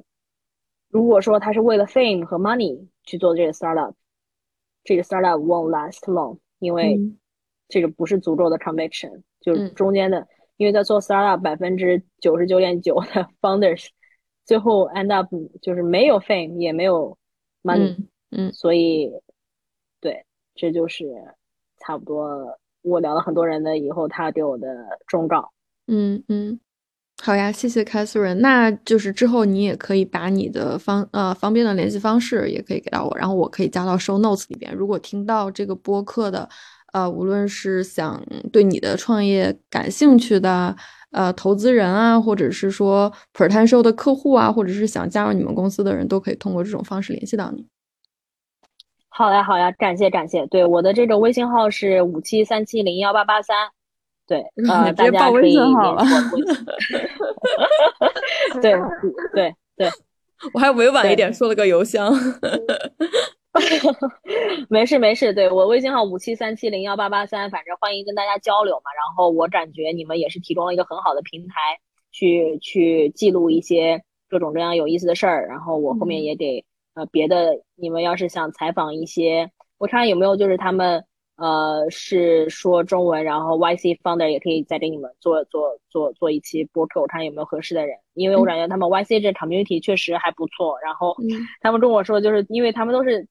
[0.90, 3.96] 如果说他是为了 fame 和 money 去做这个 startup，
[4.84, 7.00] 这个 startup won't last long，因为
[7.68, 10.28] 这个不是足够的 conviction，就是中间的，
[10.58, 13.88] 因为在做 startup，百分之九十九点九的 founders
[14.46, 15.28] 最后 end up
[15.62, 17.18] 就是没有 fame 也没有
[17.64, 17.96] money，
[18.32, 19.12] 嗯，所以
[20.02, 21.06] 对，这就是
[21.78, 22.60] 差不多。
[22.84, 24.68] 我聊了很多人的以后，他对我的
[25.08, 25.52] 忠告。
[25.88, 26.58] 嗯嗯，
[27.22, 28.36] 好呀，谢谢 Catherine。
[28.36, 34.74] 那就是之后你也可以把你的方呃方便的联系方式也可以给到我，然后我可以加到 Show Notes 里边。
[34.74, 36.48] 如果听到这个播客的
[36.98, 38.20] 呃，无论是想
[38.52, 40.76] 对你的创业感兴趣的
[41.12, 47.68] 呃投资人啊，或者是说 potential 的客户啊，或者是想加入你们公司的人，都可以通过这种方式联系到你。
[49.10, 50.48] 好呀，好呀，感谢感谢。
[50.48, 53.56] 对，我的这个微信号是五七三七零幺八八三。
[54.26, 56.04] 对， 呃，大家可以联系我。
[58.60, 58.74] 对
[59.34, 59.92] 对对，
[60.54, 62.12] 我还委婉一点说了个邮箱。
[64.70, 68.92] 没事没事，对我微信号五七三七零幺八八三，反正欢迎跟大家交流嘛。
[68.96, 71.80] 然后我感觉你们也是提供了一个很好的平台，
[72.12, 75.48] 去去记录一些各种各样有意思的事儿。
[75.48, 76.64] 然后我后面也给。
[76.98, 90.80] 呃，别的你们要是想采访一些，我看有没有就是他们呃是说中文，然后 YC founder 也可以再给你们做做做做一期播客，我看有没有合适的人，因为我感觉他们 YC 这 community 确实还不错。
[90.84, 91.16] 然后
[91.62, 93.28] 他们跟我说，就是因为他们都是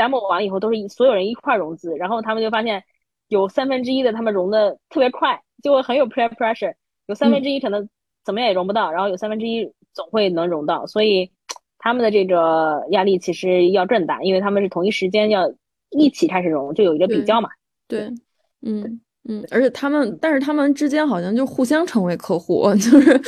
[0.00, 2.82] demo 完了以后都是所有人一块融资，然后他们就发现
[3.28, 6.74] 有三分之一的他们融的特别快，就会很有 pressure，
[7.06, 7.88] 有三分之一可能
[8.24, 11.30] 怎么也融不到，然后有三分之一总会能融到，所以。
[11.82, 15.50] 他们的这个压力其实要更大，因为他们是同一时间要
[15.88, 17.48] 一起开始融，就有一个比较嘛。
[17.88, 18.00] 对，
[18.60, 23.18] 嗯嗯，而且他们，但是他们之间好像就互相成为客户，就是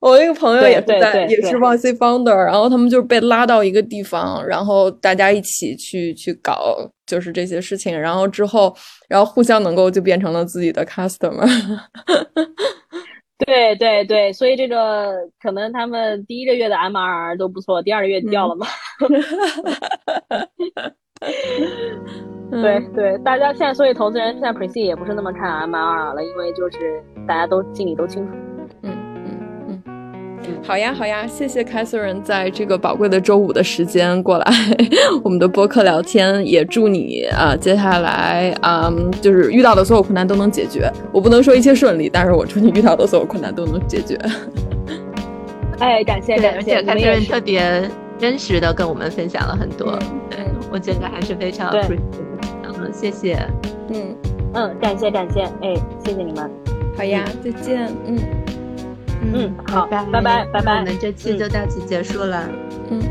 [0.00, 8.74] 我一个朋友也是在，也是 YC founder，然后他们就是被拉到一个地方，然后大家一起去去搞，就是这些事情，然后之后，
[9.08, 11.46] 然后互相能够就变成了自己的 customer。
[13.46, 18.66] 对对对，所以这个可能他们第一个月的 MRR 都不错，第二个月掉了嘛。
[22.50, 28.32] 对对，大家现在所以投资人现在 p r e c e 也不是那么看 MRR 了，因为就是大家都心里都清楚。
[30.62, 34.46] 好呀，好呀，谢谢 Catherine 在这个宝贵的周五的时间过来
[35.24, 40.90] 我们的播客聊天，也祝你啊，接下来啊，就是遇到的所有困难都能解决。
[41.12, 44.18] 我不能说一切顺利，但是我祝你遇到的所有困难都能解决。
[45.80, 50.38] 哎，感谢感谢，Catherine 特别真实的跟我们分享了很多，对
[50.70, 51.98] 我觉得还是非常 appreciate。
[52.64, 53.38] 嗯，谢谢，
[53.92, 54.16] 嗯
[54.54, 55.74] 嗯，感谢感谢，哎，
[56.04, 56.50] 谢谢你们。
[56.96, 58.18] 好呀，再见，嗯。
[59.22, 62.48] 嗯好拜拜拜拜我们这期就到此结束了。
[62.90, 63.09] 嗯。